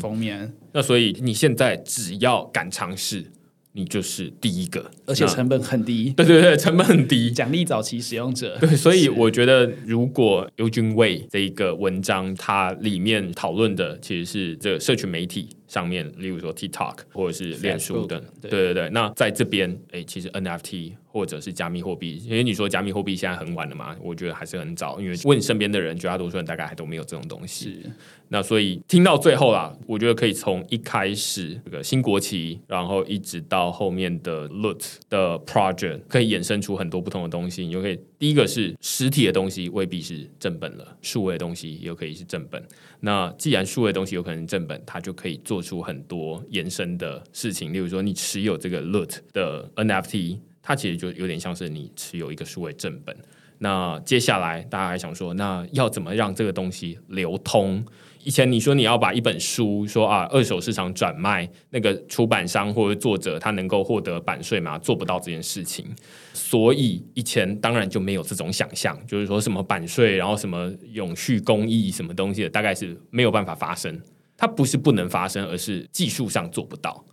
[0.00, 3.24] 封面，那所以你现在只要敢尝试，
[3.72, 7.30] 你就是第一个，而且成本很低，对对对，成本很低。
[7.30, 8.58] 奖励早期使用者。
[8.60, 18.90] 对，所以我觉得，如果 Eugene Wei 这一个文章，它里面讨论的其实是这个社群媒体上面，例如说 TikTok 或者是脸书等，对对对对。
[18.90, 27.80] 那在这边，哎，其实 NFT 或者是加密货币，因为你说加密货币现在很晚了嘛，我觉得还是很早，因为问身边的人，绝大多数人大概还都没有这种东西。
[27.82, 27.90] 是
[28.28, 37.64] 那所以听到最后啦，我觉得可以从一开始这个新国旗，然后一直到后面的 Loot 的 project，可以衍生出很多不同的东西。
[37.64, 42.64] 你就可以第一个是实体的东西未必是正本了，数位的东西也可以是正本。
[43.00, 47.72] 那既然数位东西有可能是正本，它就可以做出很多延伸的事情。
[47.72, 53.12] 例如说，你持有这个 LUT 的 NFT，它其实就有点像是你持有一个数位正本。
[53.58, 57.84] 那接下来大家还想说，那要怎么让这个东西流通？
[58.24, 64.78] 以前你说你要把一本书说啊，二手市场转卖，那个出版商或者作者他能够获得版税吗？
[64.78, 65.86] 做不到这件事情，
[66.32, 74.00] 所以以前当然就没有这种想象，就是说什么版税，然后什么永续公益什么东西的，大概是没有办法发生。
[74.36, 77.04] 它不是不能发生，而是技术上做不到。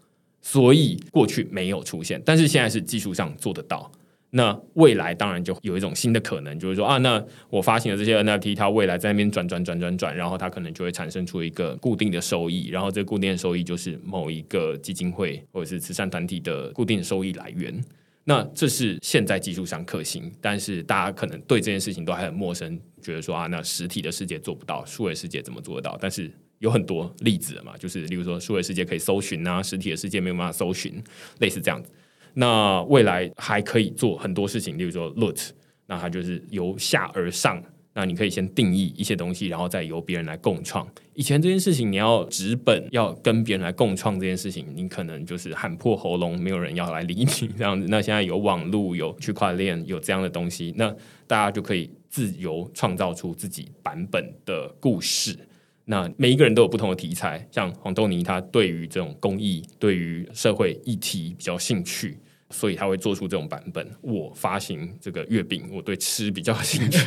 [0.41, 3.91] 所以过去没有出现，但是现在是技术上做得到。
[4.31, 17.73] 那未来当然就有一种新的可能，就是说啊，那我发行的这些 NFT，它未来在那边转转转转转，然后它可能就会产生出一个固定的收益，然后这个固定的收益就是某一个基金会或者是慈善团体的固定收益来源。
[18.23, 25.97] 那这是现在技术上可行，但是大家可能对这件事情都还很陌生，觉得说啊，那实体的世界做不到，数位世界怎么做得到？
[25.99, 31.01] 但是有很多例子嘛，就是例如说数位世界可以搜寻啊，实体的世界没有办法搜寻，
[31.39, 31.89] 类似这样子。
[32.33, 35.49] 那未来还可以做很多事情，例如说 Loot，
[35.87, 37.61] 那它就是由下而上。
[37.91, 40.87] 那你可以先定义一些东西，然后再由别人来共创。
[41.15, 47.87] 以前这件事情，你要纸本要跟别人来共创这件事情，你可能就是喊破喉咙，没有人要来理你这样子。
[47.89, 50.95] 那现在有网络、有区块链、有这样的东西，那
[51.27, 55.37] 大家就可以自由创造出自己版本的故事。
[55.91, 62.15] 那每一个人都有不同的题材，像黄豆泥，他对于这种公益、对于社会议题比较兴趣，
[62.51, 63.89] 所以他会做出这种版本。
[64.01, 66.99] 我发行这个月饼，我对吃比较兴趣，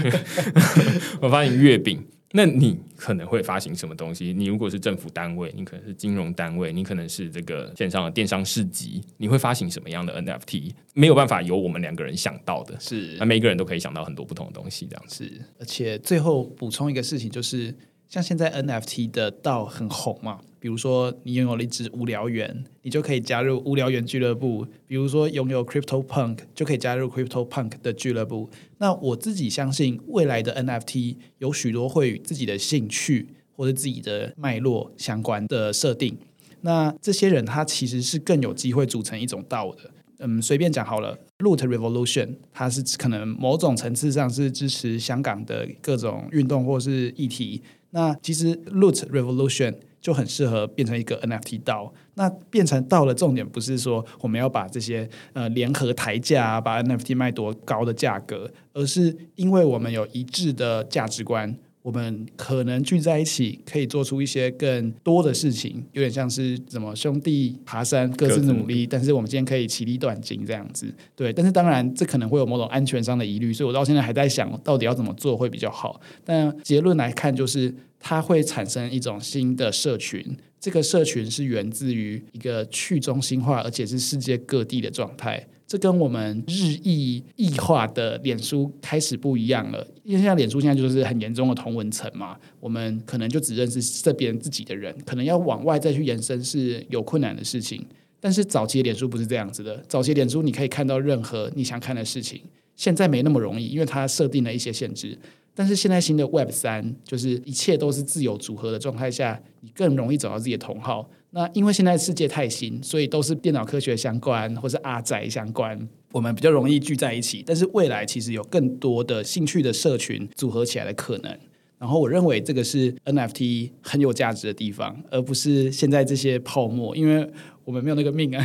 [1.23, 4.33] 我发行月饼，那你可能会发行什么东西？
[4.33, 10.73] 你如果是政府单位，你可能是金融单位，你可能是这个线上的电商市集，你会发行什么样的 NFT？
[10.95, 15.25] 没有办法由我们两个人想到的，是那每一个人都可以想到很多不同的东西，这样子。
[15.25, 17.73] 是，而且最后补充一个事情，就是
[18.13, 28.51] 像现在 NFT 的道很红嘛，比如说你拥有了一只无聊猿，你就可以加入无聊猿俱乐部；比如说拥有 Crypto Punk，就可以加入 Crypto Punk 的俱乐部。
[28.77, 36.19] 那我自己相信，未来的 NFT 有许多会与自己的兴趣或者自己的脉络相关的设定。
[36.61, 39.91] 那这些人他其实是更有机会组成一种道的。
[40.19, 47.63] 嗯，随便讲好了，Root Revolution，它是可能某种层次上是支持香港的各种运动或是议题。
[47.93, 51.95] 那其实 Root Revolution 就很适合变成一个 NFT 道。
[52.15, 61.57] 那变成道的重点不是说我们要把这些呃联合抬价，把 NFT 卖多高的价格，而是因为我们有一致的价值观。
[61.83, 70.95] 我们可能聚在一起，可以做出一些更多的事情，有点像是什么兄弟爬山各自努力，但是我们今天可以其利断金这样子。
[71.17, 76.01] 对，但是当然这可能会有某种安全上的疑虑，所以我到现在还在想到底要怎么做会比较好。
[76.25, 80.25] 但结论来看，就是它会产生一种新的社群，
[80.61, 85.45] 这个社群是源自于一个去中心化，而且是世界各地的状态。
[85.67, 97.83] 这跟我们日益异化的脸书开始不一样了，因为现在脸书现在就是很严重的同文层嘛，我们可能就只认识这边自己的人，可能要往外再去延伸是有困难的事情。
[98.21, 102.41] 但是早期脸书不是这样子的，早期脸书你可以看到任何你想看的事情，
[102.77, 105.19] 现在没那么容易，因为它设定了一些限制。
[105.55, 111.11] 但是现在新的 Web 三就是一切都是自由组合的状态下，你更容易找到自己的同好。
[111.31, 117.43] 那因为现在世界太新，所以都是电脑科学相关或是阿宅相关，我们比较容易聚在一起。
[117.47, 121.39] 但是未来其实有更多的兴趣的社群组合起来的可能。
[121.79, 127.29] 然后我认为这个是 NFT 很有价值的地方，而不是现在这些泡沫，因为
[127.65, 128.45] 我们没有那个命啊，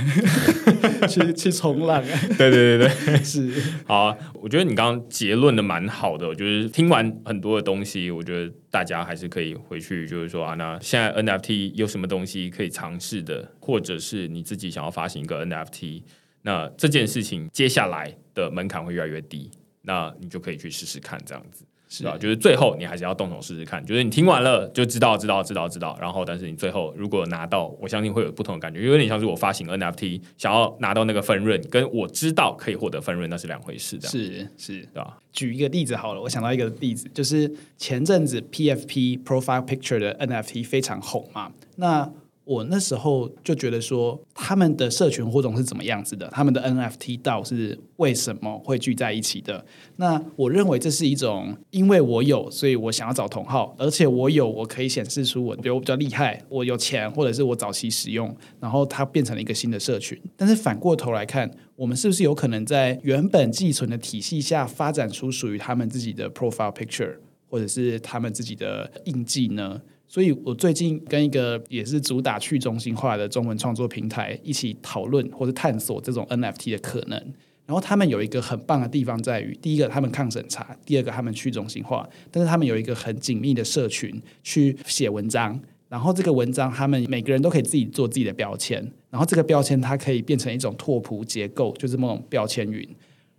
[1.10, 2.20] 去去冲浪啊。
[2.38, 3.52] 对对对对， 是
[3.86, 4.18] 好啊。
[4.36, 16.04] 我觉得你刚刚结论的蛮好的，我觉得听完很多的东西，我觉得大家还是可以回去，就是说啊，那现在 NFT 有什么东西可以尝试的，或者是你自己想要发行一个 NFT，
[16.44, 19.50] 那这件事情接下来的门槛会越来越低，
[19.82, 21.66] 那你就可以去试试看这样子。
[21.90, 22.18] 是吧？
[22.18, 23.86] 就是最后你还是要动手试试看。
[23.86, 25.98] 就是你听完了就知道，知道，知道，知道。
[26.02, 34.08] 然后，但是你最后如果拿到，我相信会有不同的感觉，有点像是我发行 NFT，想要拿到那个分润，跟我知道可以获得分润，那是两回事的。
[34.08, 35.18] 是是，对吧？
[35.32, 42.12] 举一个例子好了，我想到一个例子，就是前阵子 PFP Profile Picture 的 NFT 非常红嘛，那。
[42.48, 46.30] 我那时候就觉得说，他们的社群活动是怎么样子的？
[46.30, 49.66] 他们的 NFT 道是为什么会聚在一起的？
[49.98, 60.18] 那我认为这是一种，因为我有，所以我想要找同号，而且我有，我可以显示出我，比如我比较厉害，我有钱，或者是我早期使用，然后它变成了一个新的社群。
[60.38, 67.18] 但是反过头来看，我们是不是有可能在原本寄存的体系下发展出属于他们自己的 profile picture，
[67.50, 69.82] 或者是他们自己的印记呢？
[70.08, 77.22] 所以我最近跟一个也是主打去中心化的中文创作平台一起讨论或者探索这种 NFT 的可能。
[77.66, 85.60] 然后他们有一个很棒的地方在于，第一个他们抗审查，第二个他们去中心化，但是他们有一个很紧密的社群去写文章。
[85.90, 92.88] 然后这个文章他们每个人都可以自己做自己的标签，然后这个标签它可以变成一种拓扑结构，就是某种标签云。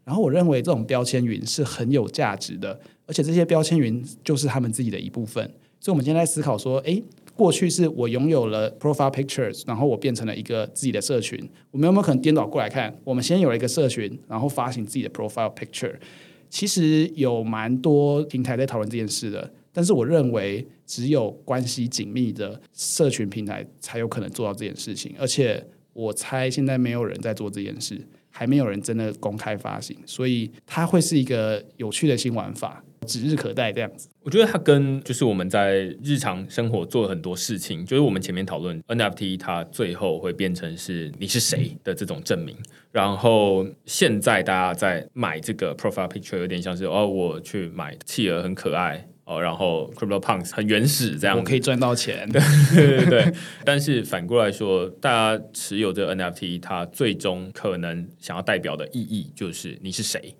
[0.05, 5.51] 然后我认为这种标签云是很有价值的，而且这些标签云就是他们自己的一部分。
[5.81, 7.03] 所以，我们现在思考说，诶，
[7.35, 11.39] 过去是我拥有了 profile pictures，然后我变成了一个自己的社群。
[11.71, 12.93] 我们有没有可能颠倒过来看？
[13.05, 15.95] 我们先有了一个社群，然后发行自己的 profile picture。
[16.51, 25.15] 其实有蛮多平台在讨论这件事的，但是我认为只有关系紧密的社群平台才有可能做到这件事情。
[25.19, 28.01] 而且，我猜现在没有人在做这件事，
[28.31, 32.83] 还没有人真的公开发行，所以它会是一个有趣的新玩法。
[33.07, 42.57] 指日可待这样子，我觉得它跟就是我们在日常生活做很多事情，就是我们前面讨论 NFT，它最后会变成是你是谁的这种证明。
[42.91, 52.29] 然后现在大家在买这个 profile picture，有点像是哦，我去买企鹅很可爱哦，然后 crypto punks 很原始这样，我可以赚到钱。
[52.33, 52.41] 对
[52.75, 53.33] 对对。
[53.65, 60.35] 但是反过来说，大家持有这个 NFT，它最终可能想要代表的意义就是你是谁。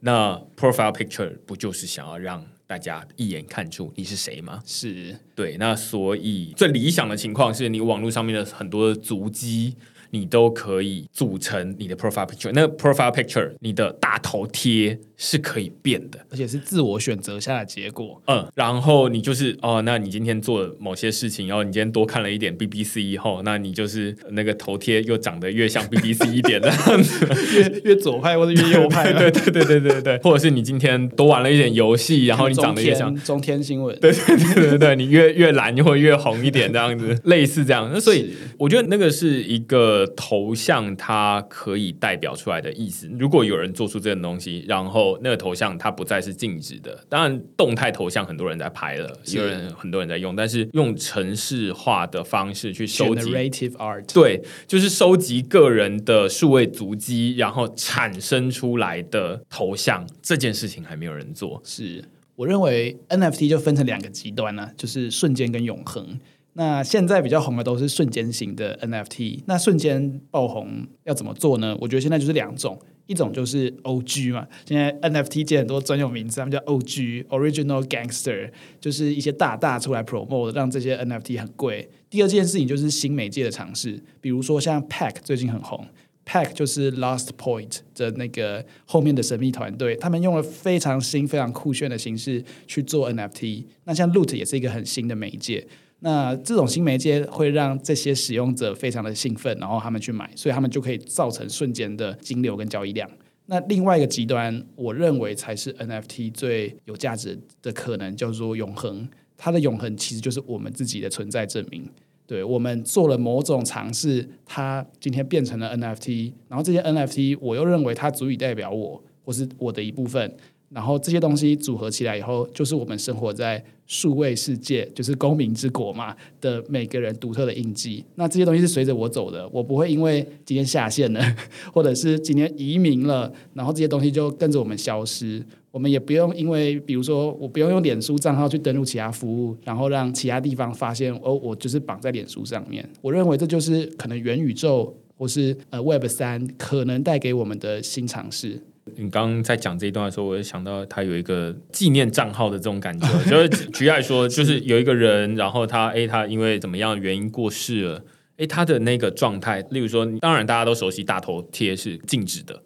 [0.00, 4.60] 那 profile picture 不就是想要让大家一眼看出你是谁吗？
[4.64, 5.56] 是对。
[5.58, 9.74] 那所以最理想的情况是你网络上面的很多的足迹，
[10.10, 12.52] 你都可以组成你的 profile picture。
[12.54, 18.22] 那 profile picture 你的大头贴是可以变的，而且是自我选择下的结果。
[18.28, 27.26] 嗯，然后你就是哦，那你今天做了某些事情，然后你今天多看了一点 BBC 以后，那你就是那个头贴又长得越像 BBC 一点的样子，
[27.56, 37.90] 越越左派或者越右派，对对对对对对，或者是你今天多玩了一点游戏，然后你长得越像中天新闻，对对对对对，你越越蓝就会越红一点这样子，类似这样。
[37.92, 43.10] 那所以我觉得那个是一个头像，它可以代表出来的意思。
[43.18, 53.30] 如果有人做出这种东西，然后那个头像它不再是静止的，当然动态头像很多人在拍了，有人很多人在用，但是用城市化的方式去收集
[53.76, 61.60] art，对，就是收集个人的数位足迹，然后产生出来的头像，这件事情还没有人做。
[61.64, 62.04] 是
[62.34, 66.18] 我认为 NFT 就分成两个极端呢，就是瞬间跟永恒。
[66.54, 71.76] 那现在比较红的都是瞬间型的 NFT，那瞬间爆红要怎么做呢？
[71.80, 72.76] 我觉得现在就是两种。
[73.08, 74.30] 一种就是 O.G.
[74.30, 81.88] 嘛，现在 N.F.T 界很多专有名词，他们叫 O.G.（Original Gangster），就是一些大大出来 promote，让这些 N.F.T 很贵。
[82.10, 85.86] 第二件事情就是新媒介的尝试，比如说像 Pack 最近很红
[86.26, 93.66] ，Pack 就是 Last Point 的那个后面的神秘团队，他们用了非常新、非常酷炫的形式去做 N.F.T。
[93.84, 95.66] 那像 Loot 也是一个很新的媒介。
[96.00, 103.10] 那这种新媒介会让这些使用者非常的兴奋，然后他们去买，所以他们就可以造成瞬间的金流跟交易量。
[103.46, 109.08] 那另外一个极端，我认为才是 NFT 最有价值的可能，叫做永恒。
[109.36, 111.88] 它的永恒其实就是我们自己的存在证明。
[112.26, 120.36] 对我们做了某种尝试，它今天变成了 NFT，然后这些 NFT 我又认为它足以代表我，或是我的一部分。
[120.68, 128.04] 然后这些东西组合起来以后，就是我们生活在数位世界，就是公民之国嘛的每个人独特的印记。
[128.14, 131.20] 那这些东西是随着我走的，我不会因为今天下线了，
[131.72, 135.44] 或者是今天移民了，然后这些东西就跟着我们消失。
[135.70, 142.86] 我们也不用因为，比如说，我不用用脸书账号去登录其他服务，然后让其他地方发现哦，我就是绑在脸书上面。
[143.00, 148.60] 我认为这就是可能元宇宙或是呃 Web 三可能带给我们的新尝试。
[149.00, 158.04] 你刚刚在讲这一段的时候，我就想到他有一个纪念账号的这种感觉， 就是举例来说，就是有一个人，然后他哎，他因为怎么样原因过世了，
[158.38, 162.60] 哎，他的那个状态，例如说，当然大家都熟悉大头贴是静止的，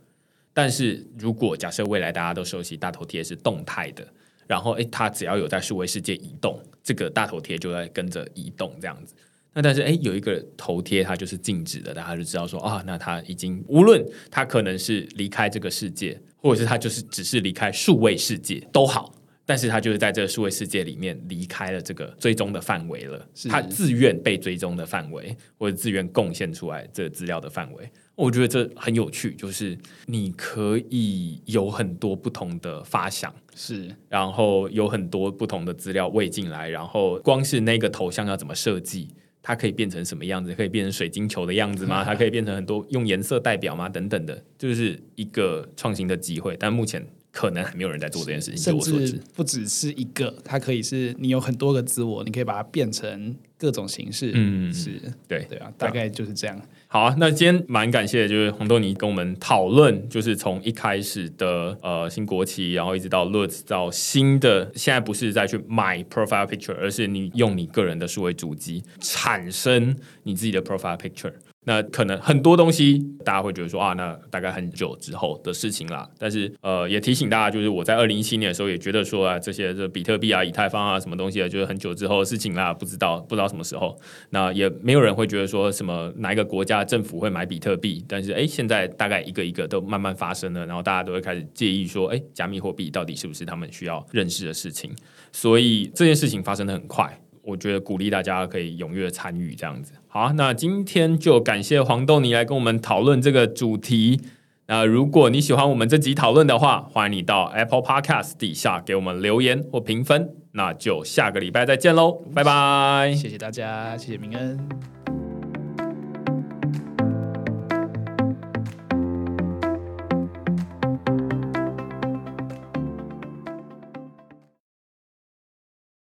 [0.55, 4.07] 但是如果假设未来大家都熟悉大头贴是动态的，
[4.47, 9.15] 然后哎，他只要有在数位世界移动，这个大头贴就在跟着移动这样子。
[9.55, 19.15] 那但是哎，有一个头贴，它就是静止的，大家就知道说啊，那他已经无论他可能是离开这个世界，或者是他就是只是离开数位世界都好，
[19.45, 29.77] 但是他就是在这个数位世界里面离开了这个追踪的范围了，他自愿被追踪的范围，或者自愿贡献出来这个资料的范围，我觉得这很有趣，就是
[30.07, 39.15] 你可以有很多不同的发想，是，然后有很多不同的资料喂进来，然后光是那个头像要怎么设计。
[39.43, 40.55] 它可以变成什么样子？
[40.55, 42.03] 可以变成水晶球的样子吗？
[42.07, 43.89] 它可以变成很多用颜色代表吗？
[43.89, 46.57] 等等的，就是一个创新的机会。
[46.59, 48.57] 但目前可能还没有人在做这件事情。
[48.57, 54.31] 甚至不只是一个，它可以是你有很多个自我，你可以把它变成各种形式。
[54.35, 56.61] 嗯，是对对啊，大概就是这样。
[56.93, 71.33] 好啊，那今天蛮感谢，就是红豆泥跟我们讨论，就是从一开始的呃新国旗，然后一直到 Lutz 到新的，现在不是再去买 profile picture，而是你用你个人的数位主机产生你自己的 profile picture。
[71.65, 76.09] 那可能很多东西大家会觉得说啊，那大概很久之后的事情啦。
[76.19, 83.97] 但是呃，也提醒大家，就是我在二零一七年的时候也觉得说啊，这些这比特币啊、以太坊啊什么东西啊，就是很久之后的事情啦，不知道不知道什么时候。
[84.31, 88.05] 那也没有人会觉得说什么哪一个国家政府会买比特币。
[88.09, 94.91] 但是哎，现在大概一个一个都慢慢发生了，然后大家都会开始介意说，哎，加密货币到底是不是他们需要认识的事情？
[95.31, 97.17] 所以这件事情发生的很快。
[97.45, 99.93] 我觉得鼓励大家可以踊跃参与这样子。
[100.15, 104.21] 好，那今天就感谢黄豆泥来跟我们讨论这个主题。
[104.67, 110.29] 那如果你喜欢我们这集讨论的话，欢迎你到 Apple Podcast 底下给我们留言或评分。
[110.53, 113.15] 那就下个礼拜再见喽，拜拜！
[113.17, 115.22] 谢谢大家，谢谢明恩。